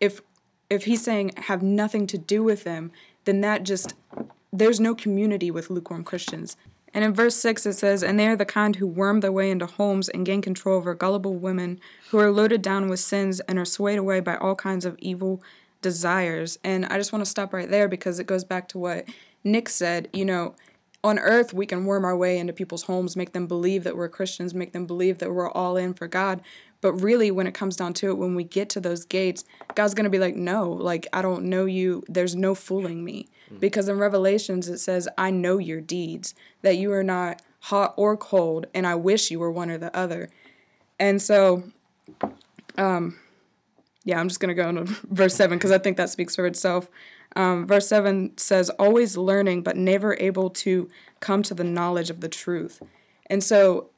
if 0.00 0.20
if 0.70 0.84
he's 0.84 1.02
saying 1.02 1.32
have 1.36 1.62
nothing 1.62 2.06
to 2.08 2.18
do 2.18 2.42
with 2.42 2.64
them, 2.64 2.90
then 3.24 3.40
that 3.40 3.62
just 3.62 3.94
there's 4.52 4.80
no 4.80 4.94
community 4.94 5.50
with 5.50 5.70
lukewarm 5.70 6.04
Christians. 6.04 6.56
And 6.94 7.04
in 7.04 7.14
verse 7.14 7.36
6 7.36 7.66
it 7.66 7.74
says, 7.74 8.02
And 8.02 8.18
they 8.18 8.28
are 8.28 8.36
the 8.36 8.44
kind 8.44 8.76
who 8.76 8.86
worm 8.86 9.20
their 9.20 9.32
way 9.32 9.50
into 9.50 9.66
homes 9.66 10.08
and 10.08 10.24
gain 10.24 10.42
control 10.42 10.76
over 10.76 10.94
gullible 10.94 11.34
women 11.34 11.80
who 12.10 12.18
are 12.18 12.30
loaded 12.30 12.62
down 12.62 12.88
with 12.88 13.00
sins 13.00 13.40
and 13.40 13.58
are 13.58 13.64
swayed 13.64 13.98
away 13.98 14.20
by 14.20 14.36
all 14.36 14.54
kinds 14.54 14.84
of 14.84 14.96
evil 14.98 15.42
desires. 15.82 16.58
And 16.64 16.86
I 16.86 16.96
just 16.96 17.12
want 17.12 17.24
to 17.24 17.30
stop 17.30 17.52
right 17.52 17.70
there 17.70 17.88
because 17.88 18.18
it 18.18 18.26
goes 18.26 18.44
back 18.44 18.68
to 18.68 18.78
what 18.78 19.06
Nick 19.44 19.68
said. 19.68 20.08
You 20.12 20.24
know, 20.24 20.54
on 21.04 21.18
earth, 21.18 21.54
we 21.54 21.66
can 21.66 21.84
worm 21.84 22.04
our 22.04 22.16
way 22.16 22.38
into 22.38 22.52
people's 22.52 22.84
homes, 22.84 23.16
make 23.16 23.32
them 23.32 23.46
believe 23.46 23.84
that 23.84 23.96
we're 23.96 24.08
Christians, 24.08 24.54
make 24.54 24.72
them 24.72 24.86
believe 24.86 25.18
that 25.18 25.32
we're 25.32 25.50
all 25.50 25.76
in 25.76 25.94
for 25.94 26.08
God. 26.08 26.40
But 26.80 26.92
really, 26.94 27.30
when 27.30 27.46
it 27.46 27.54
comes 27.54 27.76
down 27.76 27.92
to 27.94 28.08
it, 28.08 28.18
when 28.18 28.34
we 28.34 28.44
get 28.44 28.68
to 28.70 28.80
those 28.80 29.04
gates, 29.04 29.44
God's 29.74 29.94
going 29.94 30.04
to 30.04 30.10
be 30.10 30.18
like, 30.18 30.36
no, 30.36 30.70
like, 30.70 31.06
I 31.12 31.22
don't 31.22 31.44
know 31.44 31.64
you. 31.64 32.04
There's 32.08 32.36
no 32.36 32.54
fooling 32.54 33.04
me. 33.04 33.26
Because 33.58 33.88
in 33.88 33.98
Revelations, 33.98 34.68
it 34.68 34.78
says, 34.78 35.08
I 35.16 35.30
know 35.30 35.58
your 35.58 35.80
deeds, 35.80 36.34
that 36.62 36.76
you 36.76 36.92
are 36.92 37.02
not 37.02 37.42
hot 37.60 37.94
or 37.96 38.16
cold, 38.16 38.66
and 38.74 38.86
I 38.86 38.94
wish 38.94 39.30
you 39.30 39.38
were 39.38 39.50
one 39.50 39.70
or 39.70 39.78
the 39.78 39.94
other. 39.96 40.28
And 40.98 41.20
so, 41.20 41.64
um, 42.76 43.18
yeah, 44.04 44.20
I'm 44.20 44.28
just 44.28 44.40
going 44.40 44.54
to 44.54 44.62
go 44.62 44.68
into 44.68 44.84
verse 45.10 45.34
7 45.34 45.58
because 45.58 45.72
I 45.72 45.78
think 45.78 45.96
that 45.96 46.10
speaks 46.10 46.36
for 46.36 46.46
itself. 46.46 46.88
Um, 47.36 47.66
verse 47.66 47.88
7 47.88 48.36
says, 48.36 48.70
always 48.70 49.16
learning, 49.16 49.62
but 49.62 49.76
never 49.76 50.16
able 50.18 50.50
to 50.50 50.90
come 51.20 51.42
to 51.44 51.54
the 51.54 51.64
knowledge 51.64 52.10
of 52.10 52.20
the 52.20 52.28
truth. 52.28 52.82
And 53.26 53.42
so 53.44 53.90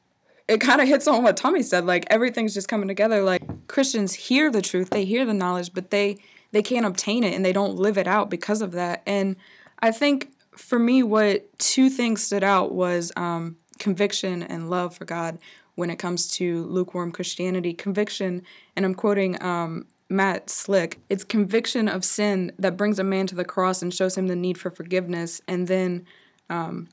it 0.51 0.61
kind 0.61 0.81
of 0.81 0.89
hits 0.89 1.07
on 1.07 1.23
what 1.23 1.37
Tommy 1.37 1.63
said. 1.63 1.87
Like 1.87 2.07
everything's 2.11 2.53
just 2.53 2.69
coming 2.69 2.89
together. 2.89 3.23
Like 3.23 3.69
Christians 3.69 4.15
hear 4.15 4.51
the 4.51 4.61
truth, 4.61 4.91
they 4.91 5.05
hear 5.05 5.25
the 5.25 5.33
knowledge, 5.33 5.73
but 5.73 5.91
they 5.91 6.19
they 6.51 6.63
can't 6.63 6.85
obtain 6.85 7.23
it 7.23 7.35
and 7.35 7.45
they 7.45 7.53
don't 7.53 7.77
live 7.77 7.97
it 7.97 8.09
out 8.09 8.29
because 8.29 8.61
of 8.61 8.73
that. 8.73 9.03
And 9.07 9.37
I 9.79 9.93
think 9.93 10.33
for 10.57 10.79
me, 10.79 11.05
what 11.05 11.57
two 11.59 11.89
things 11.89 12.25
stood 12.25 12.43
out 12.43 12.73
was 12.73 13.13
um, 13.17 13.57
conviction 13.79 14.43
and 14.43 14.69
love 14.69 14.97
for 14.97 15.05
God 15.05 15.39
when 15.77 15.91
it 15.91 16.01
comes 16.01 16.29
to 16.33 16.65
lukewarm 16.65 17.13
Christianity. 17.13 17.73
Conviction, 17.73 18.43
and 18.75 18.85
I'm 18.85 18.97
quoting 18.97 19.41
um, 19.41 19.87
Matt 20.09 20.51
Slick, 20.51 20.99
it's 21.09 21.23
conviction 21.23 21.89
of 21.89 22.05
sin 22.05 22.51
that 22.59 22.77
brings 22.77 22.99
a 22.99 23.05
man 23.05 23.29
to 23.29 23.37
the 23.37 23.45
cross 23.45 23.81
and 23.81 23.95
shows 23.95 24.19
him 24.19 24.27
the 24.27 24.35
need 24.35 24.59
for 24.59 24.73
forgiveness. 24.73 25.41
And 25.47 25.69
then 25.69 26.05
um, 26.51 26.89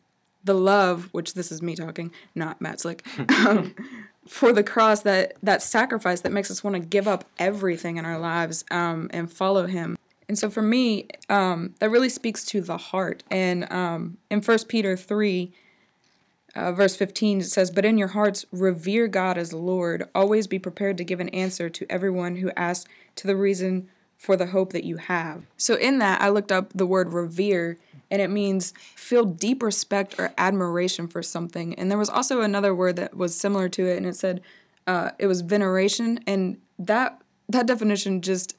the 0.48 0.56
love, 0.56 1.10
which 1.12 1.36
this 1.36 1.52
is 1.52 1.62
me 1.62 1.76
talking, 1.76 2.12
not 2.34 2.60
Matt 2.60 2.80
Slick, 2.80 3.06
um, 3.46 3.76
for 4.28 4.52
the 4.52 4.64
cross, 4.64 5.02
that, 5.02 5.36
that 5.44 5.62
sacrifice 5.62 6.22
that 6.22 6.32
makes 6.32 6.50
us 6.50 6.64
want 6.64 6.76
to 6.76 6.80
give 6.80 7.08
up 7.08 7.26
everything 7.38 7.98
in 7.98 8.06
our 8.06 8.18
lives 8.18 8.66
um, 8.72 9.10
and 9.14 9.32
follow 9.32 9.68
him. 9.68 9.98
And 10.28 10.38
so 10.38 10.50
for 10.50 10.62
me, 10.62 11.08
um, 11.30 11.76
that 11.80 11.90
really 11.90 12.10
speaks 12.10 12.44
to 12.46 12.62
the 12.62 12.78
heart. 12.78 13.24
And 13.32 13.72
um, 13.72 14.18
in 14.30 14.42
1 14.42 14.58
Peter 14.68 14.98
3, 14.98 15.54
uh, 16.56 16.72
verse 16.72 16.96
15 16.96 17.42
it 17.42 17.44
says, 17.46 17.72
But 17.72 17.86
in 17.86 17.98
your 17.98 18.10
hearts, 18.10 18.46
revere 18.52 19.08
God 19.08 19.38
as 19.38 19.54
Lord. 19.54 20.10
Always 20.14 20.48
be 20.48 20.60
prepared 20.60 20.98
to 20.98 21.06
give 21.06 21.20
an 21.20 21.30
answer 21.30 21.70
to 21.70 21.86
everyone 21.90 22.38
who 22.38 22.52
asks 22.58 22.90
to 23.18 23.28
the 23.28 23.36
reason 23.36 23.88
for 24.18 24.36
the 24.36 24.48
hope 24.48 24.74
that 24.74 24.84
you 24.84 24.98
have. 24.98 25.46
So, 25.58 25.76
in 25.76 26.00
that, 26.00 26.22
I 26.22 26.30
looked 26.30 26.52
up 26.52 26.74
the 26.74 26.88
word 26.88 27.14
revere, 27.14 27.78
and 28.10 28.22
it 28.22 28.30
means 28.30 28.74
feel 28.96 29.26
deep 29.26 29.62
respect 29.62 30.16
or 30.20 30.34
admiration 30.38 31.08
for 31.08 31.22
something. 31.22 31.74
And 31.76 31.90
there 31.92 31.98
was 31.98 32.10
also 32.10 32.42
another 32.42 32.74
word 32.74 32.96
that 32.98 33.16
was 33.16 33.36
similar 33.36 33.70
to 33.70 33.88
it, 33.88 33.98
and 33.98 34.06
it 34.06 34.16
said 34.16 34.42
uh, 34.86 35.12
it 35.20 35.28
was 35.28 35.42
veneration. 35.42 36.20
And 36.26 36.58
that 36.80 37.22
that 37.50 37.66
definition 37.66 38.22
just 38.22 38.56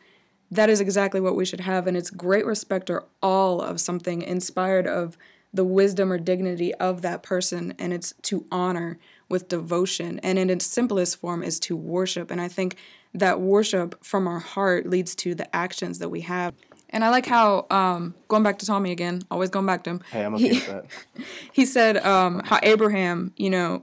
that 0.50 0.70
is 0.70 0.80
exactly 0.80 1.20
what 1.20 1.36
we 1.36 1.44
should 1.44 1.60
have 1.60 1.86
and 1.86 1.96
it's 1.96 2.10
great 2.10 2.46
respect 2.46 2.88
or 2.90 3.04
awe 3.22 3.58
of 3.58 3.80
something 3.80 4.22
inspired 4.22 4.86
of 4.86 5.16
the 5.52 5.64
wisdom 5.64 6.12
or 6.12 6.18
dignity 6.18 6.74
of 6.76 7.02
that 7.02 7.22
person 7.22 7.74
and 7.78 7.92
it's 7.92 8.14
to 8.22 8.46
honor 8.50 8.98
with 9.28 9.48
devotion 9.48 10.18
and 10.22 10.38
in 10.38 10.50
its 10.50 10.66
simplest 10.66 11.18
form 11.18 11.42
is 11.42 11.60
to 11.60 11.76
worship 11.76 12.30
and 12.30 12.40
i 12.40 12.48
think 12.48 12.76
that 13.14 13.40
worship 13.40 14.02
from 14.04 14.26
our 14.26 14.38
heart 14.38 14.86
leads 14.86 15.14
to 15.14 15.34
the 15.34 15.54
actions 15.54 15.98
that 15.98 16.10
we 16.10 16.22
have 16.22 16.54
and 16.90 17.04
i 17.04 17.08
like 17.10 17.26
how 17.26 17.66
um, 17.70 18.14
going 18.28 18.42
back 18.42 18.58
to 18.58 18.66
tommy 18.66 18.90
again 18.92 19.22
always 19.30 19.50
going 19.50 19.66
back 19.66 19.84
to 19.84 19.90
him 19.90 20.00
Hey, 20.10 20.24
I'm 20.24 20.34
okay 20.34 20.48
he, 20.48 20.50
with 20.50 20.66
that. 20.66 20.84
he 21.52 21.66
said 21.66 21.96
um, 21.98 22.40
how 22.44 22.58
abraham 22.62 23.32
you 23.36 23.50
know 23.50 23.82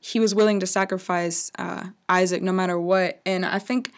he 0.00 0.20
was 0.20 0.34
willing 0.34 0.60
to 0.60 0.66
sacrifice 0.66 1.50
uh, 1.58 1.86
isaac 2.08 2.42
no 2.42 2.52
matter 2.52 2.78
what 2.78 3.20
and 3.26 3.44
i 3.44 3.58
think 3.58 3.92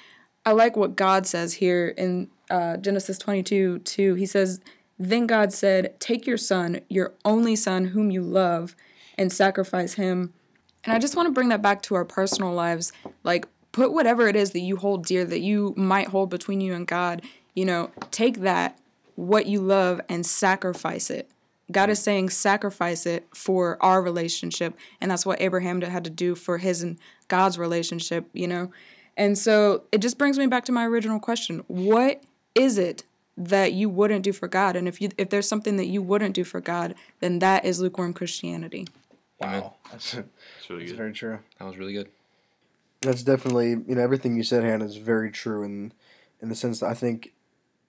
i 0.45 0.53
like 0.53 0.77
what 0.77 0.97
god 0.97 1.27
says 1.27 1.55
here 1.55 1.89
in 1.89 2.29
uh, 2.51 2.77
genesis 2.77 3.19
22 3.19 3.79
2 3.81 4.15
he 4.15 4.27
says 4.27 4.61
then 5.01 5.27
God 5.27 5.51
said, 5.51 5.99
Take 5.99 6.27
your 6.27 6.37
son, 6.37 6.83
your 6.91 7.15
only 7.25 7.57
son, 7.57 7.87
whom 7.87 8.11
you 8.11 8.21
love, 8.21 8.77
and 9.17 9.33
sacrifice 9.33 9.95
him. 9.95 10.35
And 10.85 10.93
I 10.93 10.99
just 10.99 11.17
want 11.17 11.27
to 11.27 11.33
bring 11.33 11.49
that 11.49 11.63
back 11.63 11.81
to 11.85 11.95
our 11.95 12.05
personal 12.05 12.53
lives. 12.53 12.93
Like, 13.25 13.47
put 13.73 13.95
whatever 13.95 14.29
it 14.29 14.37
is 14.37 14.51
that 14.51 14.61
you 14.61 14.77
hold 14.77 15.07
dear, 15.07 15.25
that 15.25 15.41
you 15.41 15.73
might 15.75 16.09
hold 16.09 16.29
between 16.29 16.61
you 16.61 16.75
and 16.75 16.87
God, 16.87 17.23
you 17.61 17.67
know, 17.67 17.91
take 18.11 18.39
that, 18.39 18.79
what 19.17 19.45
you 19.45 19.61
love, 19.61 20.01
and 20.09 20.25
sacrifice 20.25 21.11
it. 21.11 21.29
God 21.71 21.91
is 21.91 22.03
saying, 22.03 22.31
sacrifice 22.31 23.05
it 23.05 23.29
for 23.35 23.77
our 23.83 24.01
relationship. 24.01 24.75
And 24.99 25.11
that's 25.11 25.27
what 25.27 25.43
Abraham 25.43 25.83
had 25.83 26.05
to 26.05 26.11
do 26.11 26.35
for 26.35 26.57
his 26.57 26.83
and 26.83 26.99
God's 27.29 27.59
relationship, 27.59 28.25
you 28.33 28.49
know? 28.49 28.73
And 29.15 29.37
so 29.37 29.83
it 29.93 29.99
just 29.99 30.17
brings 30.17 30.39
me 30.39 30.47
back 30.47 30.65
to 30.65 30.73
my 30.73 30.87
original 30.87 31.21
question 31.21 31.63
What 31.67 32.23
is 32.55 32.79
it 32.79 33.03
that 33.37 33.75
you 33.75 33.91
wouldn't 33.91 34.25
do 34.25 34.33
for 34.33 34.49
God. 34.49 34.75
And 34.75 34.89
if 34.89 35.03
you 35.03 35.11
if 35.19 35.29
there's 35.29 35.47
something 35.47 35.77
that 35.77 35.87
you 35.87 36.01
wouldn't 36.01 36.35
do 36.35 36.45
for 36.45 36.63
God, 36.63 36.95
then 37.21 37.41
that 37.41 37.67
is 37.67 37.79
lukewarm 37.79 38.15
Christianity. 38.15 38.87
Wow, 39.39 39.75
that's, 39.91 40.15
It's 40.15 40.71
really 40.71 40.85
that's 40.85 40.93
good. 40.93 40.97
very 40.97 41.13
true. 41.13 41.39
That 41.59 41.67
was 41.67 41.77
really 41.77 41.93
good. 41.93 42.09
That's 43.03 43.23
definitely 43.23 43.71
you 43.71 43.95
know 43.97 44.01
everything 44.01 44.35
you 44.37 44.45
said, 44.45 44.65
Hannah, 44.65 44.87
is 44.87 44.97
very 44.97 45.31
true 45.31 45.63
in 45.63 45.93
in 46.43 46.49
the 46.49 46.55
sense 46.55 46.81
that 46.81 46.87
I 46.87 46.95
think 46.95 47.33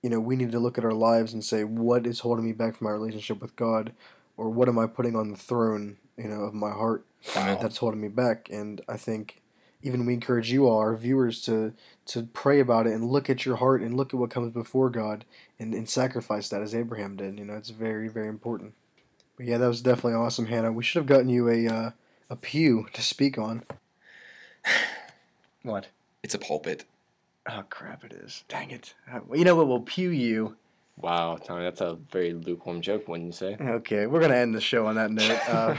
you 0.02 0.10
know 0.10 0.20
we 0.20 0.36
need 0.36 0.52
to 0.52 0.60
look 0.60 0.78
at 0.78 0.86
our 0.86 0.94
lives 0.94 1.34
and 1.34 1.44
say 1.44 1.64
what 1.64 2.06
is 2.08 2.20
holding 2.22 2.46
me 2.46 2.52
back 2.54 2.76
from 2.76 2.86
my 2.86 2.92
relationship 2.92 3.42
with 3.42 3.56
God, 3.56 3.94
or 4.38 4.50
what 4.50 4.68
am 4.68 4.80
I 4.80 4.88
putting 4.88 5.16
on 5.16 5.32
the 5.32 5.38
throne 5.38 5.98
you 6.18 6.28
know 6.28 6.42
of 6.42 6.54
my 6.54 6.72
heart 6.72 7.06
Wow. 7.36 7.60
that's 7.62 7.78
holding 7.78 8.02
me 8.02 8.08
back. 8.08 8.50
And 8.52 8.82
I 8.90 8.98
think 8.98 9.42
even 9.84 10.06
we 10.08 10.14
encourage 10.16 10.52
you 10.52 10.68
all, 10.68 10.78
our 10.80 10.96
viewers, 10.96 11.42
to 11.44 11.74
to 12.08 12.24
pray 12.24 12.60
about 12.60 12.88
it 12.88 12.94
and 12.94 13.06
look 13.12 13.30
at 13.30 13.46
your 13.46 13.58
heart 13.58 13.82
and 13.82 13.96
look 13.96 14.14
at 14.14 14.20
what 14.20 14.30
comes 14.32 14.52
before 14.52 14.90
God 14.90 15.24
and, 15.60 15.74
and 15.74 15.88
sacrifice 15.88 16.50
that 16.50 16.62
as 16.62 16.74
Abraham 16.74 17.16
did. 17.16 17.38
You 17.40 17.46
know, 17.46 17.54
it's 17.56 17.70
very 17.70 18.08
very 18.08 18.28
important. 18.28 18.74
But 19.38 19.46
yeah, 19.46 19.58
that 19.60 19.68
was 19.68 19.82
definitely 19.82 20.14
awesome, 20.14 20.48
Hannah. 20.48 20.72
We 20.72 20.84
should 20.84 21.00
have 21.00 21.08
gotten 21.08 21.30
you 21.30 21.48
a 21.50 21.68
uh, 21.68 21.92
a 22.30 22.36
pew 22.36 22.88
to 22.94 23.02
speak 23.02 23.38
on. 23.38 23.64
What? 25.64 25.90
It's 26.24 26.34
a 26.34 26.40
pulpit. 26.40 26.86
Oh 27.50 27.64
crap! 27.70 28.04
It 28.04 28.14
is. 28.14 28.44
Dang 28.48 28.72
it. 28.72 28.94
Uh, 29.12 29.20
You 29.34 29.44
know 29.44 29.56
what? 29.56 29.68
We'll 29.68 29.80
pew 29.82 30.10
you. 30.10 30.56
Wow, 30.98 31.38
Tommy, 31.38 31.64
that's 31.64 31.82
a 31.82 31.96
very 32.12 32.34
lukewarm 32.34 32.82
joke, 32.82 33.08
wouldn't 33.08 33.26
you 33.28 33.32
say? 33.34 33.58
Okay, 33.60 34.06
we're 34.06 34.20
gonna 34.20 34.36
end 34.36 34.54
the 34.54 34.62
show 34.62 34.86
on 34.86 34.96
that 34.96 35.12
note. 35.12 35.40
Uh, 35.48 35.76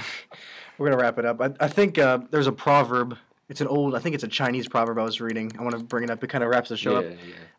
we're 0.78 0.90
gonna 0.90 1.00
wrap 1.00 1.18
it 1.18 1.24
up. 1.24 1.40
I, 1.40 1.50
I 1.60 1.68
think 1.68 1.98
uh, 1.98 2.18
there's 2.30 2.46
a 2.48 2.52
proverb. 2.52 3.16
It's 3.48 3.60
an 3.60 3.68
old. 3.68 3.94
I 3.94 3.98
think 4.00 4.14
it's 4.14 4.24
a 4.24 4.28
Chinese 4.28 4.66
proverb 4.66 4.98
I 4.98 5.04
was 5.04 5.20
reading. 5.20 5.52
I 5.58 5.62
want 5.62 5.76
to 5.76 5.84
bring 5.84 6.02
it 6.04 6.10
up. 6.10 6.24
It 6.24 6.28
kind 6.28 6.42
of 6.42 6.50
wraps 6.50 6.70
the 6.70 6.76
show 6.76 7.00
yeah, 7.00 7.08
up. 7.08 7.14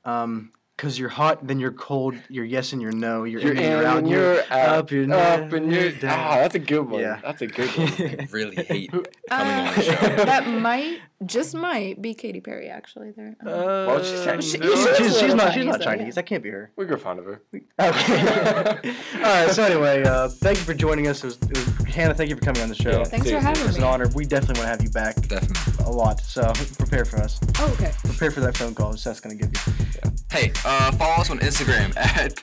yeah. 0.06 0.24
Um, 0.24 0.52
cause 0.78 0.98
you're 1.00 1.10
hot, 1.10 1.46
then 1.48 1.60
you're 1.60 1.72
cold. 1.72 2.16
You're 2.30 2.46
yes 2.46 2.74
and 2.74 2.82
you're 2.82 2.92
no. 2.92 3.24
You're, 3.24 3.42
You're 3.42 3.52
in 3.54 3.58
and 3.60 3.68
you're 3.68 3.86
out. 3.86 4.08
You're, 4.08 4.34
you're 4.34 4.42
up. 4.52 4.92
You're 4.92 5.14
up, 5.14 5.54
and 5.54 5.72
you're 5.72 5.92
down. 5.92 6.20
Ah, 6.20 6.36
that's 6.38 6.56
a 6.56 6.60
good 6.60 6.90
one. 6.90 7.02
Yeah. 7.02 7.20
That's 7.24 7.42
a 7.42 7.48
good 7.48 7.70
one. 7.70 7.88
I 8.20 8.28
really 8.32 8.56
hate 8.64 8.92
coming 8.92 9.06
Uh, 9.32 9.36
on 9.70 9.76
the 9.76 9.82
show. 9.82 9.92
that 10.26 10.48
might 10.48 11.00
just 11.26 11.56
might 11.56 12.02
be 12.02 12.14
Katy 12.14 12.42
Perry 12.42 12.68
actually 12.68 13.12
there. 13.12 13.36
Um, 13.42 13.48
Well, 13.48 14.04
she's 14.04 14.20
Uh, 14.20 14.26
Chinese. 14.26 14.52
she's, 14.52 14.62
she's, 14.62 14.98
She's 14.98 15.20
she's 15.20 15.34
not. 15.36 15.54
She's 15.54 15.64
Chinese, 15.64 15.66
not 15.66 15.82
Chinese. 15.82 16.06
yeah. 16.08 16.12
That 16.16 16.26
can't 16.26 16.44
be 16.44 16.50
her. 16.50 16.72
we 16.76 16.86
grew 16.86 16.98
fond 16.98 17.20
of 17.20 17.26
her. 17.26 17.42
Okay. 17.80 18.96
All 19.16 19.22
right. 19.22 19.50
So 19.52 19.64
anyway, 19.64 20.04
uh, 20.04 20.28
thank 20.30 20.58
you 20.58 20.64
for 20.64 20.74
joining 20.74 21.08
us. 21.08 21.24
It 21.24 21.28
was, 21.28 21.38
it 21.44 21.50
was, 21.52 21.94
Hannah, 21.94 22.14
thank 22.14 22.30
you 22.30 22.36
for 22.36 22.42
coming 22.42 22.62
on 22.62 22.70
the 22.70 22.76
show. 22.76 22.90
Yeah, 23.00 23.04
Thanks 23.06 23.26
for 23.26 23.30
seriously. 23.30 23.42
having 23.50 23.68
It's 23.68 23.76
an 23.78 23.82
me. 23.84 23.88
honor. 23.88 24.08
We 24.16 24.26
definitely 24.26 24.62
want 24.64 24.68
to 24.68 24.78
have 24.78 24.84
you 24.84 24.90
back 24.90 25.16
Definitely. 25.28 25.86
a 25.86 25.90
lot. 25.92 26.20
So 26.22 26.52
prepare 26.78 27.06
for 27.06 27.18
us. 27.18 27.40
Oh, 27.60 27.72
okay. 27.80 27.92
Prepare 28.04 28.32
for 28.32 28.40
that 28.42 28.56
phone 28.58 28.74
call 28.76 28.96
Seth's 28.98 29.20
gonna 29.20 29.36
give 29.36 29.52
you. 29.54 29.74
Yeah. 30.04 30.10
Hey, 30.32 30.52
uh, 30.66 30.73
follow 30.92 31.22
us 31.22 31.30
on 31.30 31.40
Instagram 31.40 31.96
at 31.98 32.36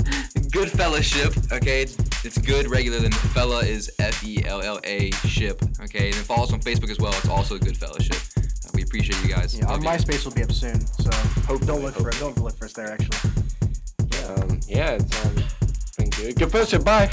Good 0.50 0.70
Fellowship. 0.70 1.32
Okay, 1.52 1.82
it's 1.82 2.38
good 2.38 2.66
regular 2.68 2.98
than 2.98 3.12
fella 3.12 3.64
is 3.64 3.90
F 3.98 4.24
E 4.24 4.44
L 4.44 4.62
L 4.62 4.80
A 4.84 5.10
ship. 5.12 5.62
Okay, 5.80 6.06
and 6.06 6.14
then 6.14 6.24
follow 6.24 6.44
us 6.44 6.52
on 6.52 6.60
Facebook 6.60 6.90
as 6.90 6.98
well. 6.98 7.12
It's 7.14 7.28
also 7.28 7.58
Good 7.58 7.76
Fellowship. 7.76 8.16
Uh, 8.38 8.70
we 8.74 8.82
appreciate 8.82 9.20
you 9.22 9.28
guys. 9.28 9.58
Yeah, 9.58 9.66
our 9.66 9.78
you. 9.78 9.84
MySpace 9.84 10.24
will 10.24 10.32
be 10.32 10.42
up 10.42 10.52
soon, 10.52 10.80
so 10.86 11.10
hope 11.46 11.64
don't 11.66 11.82
look 11.82 11.94
for 11.94 12.08
it. 12.08 12.18
Don't 12.18 12.38
look 12.38 12.56
for 12.56 12.66
us 12.66 12.72
there 12.72 12.92
actually. 12.92 13.30
Um, 14.26 14.60
yeah, 14.66 14.92
it's 14.92 15.26
um, 15.26 15.34
been 15.98 16.10
good. 16.10 16.36
Good 16.36 16.52
fellowship. 16.52 16.84
Bye. 16.84 17.10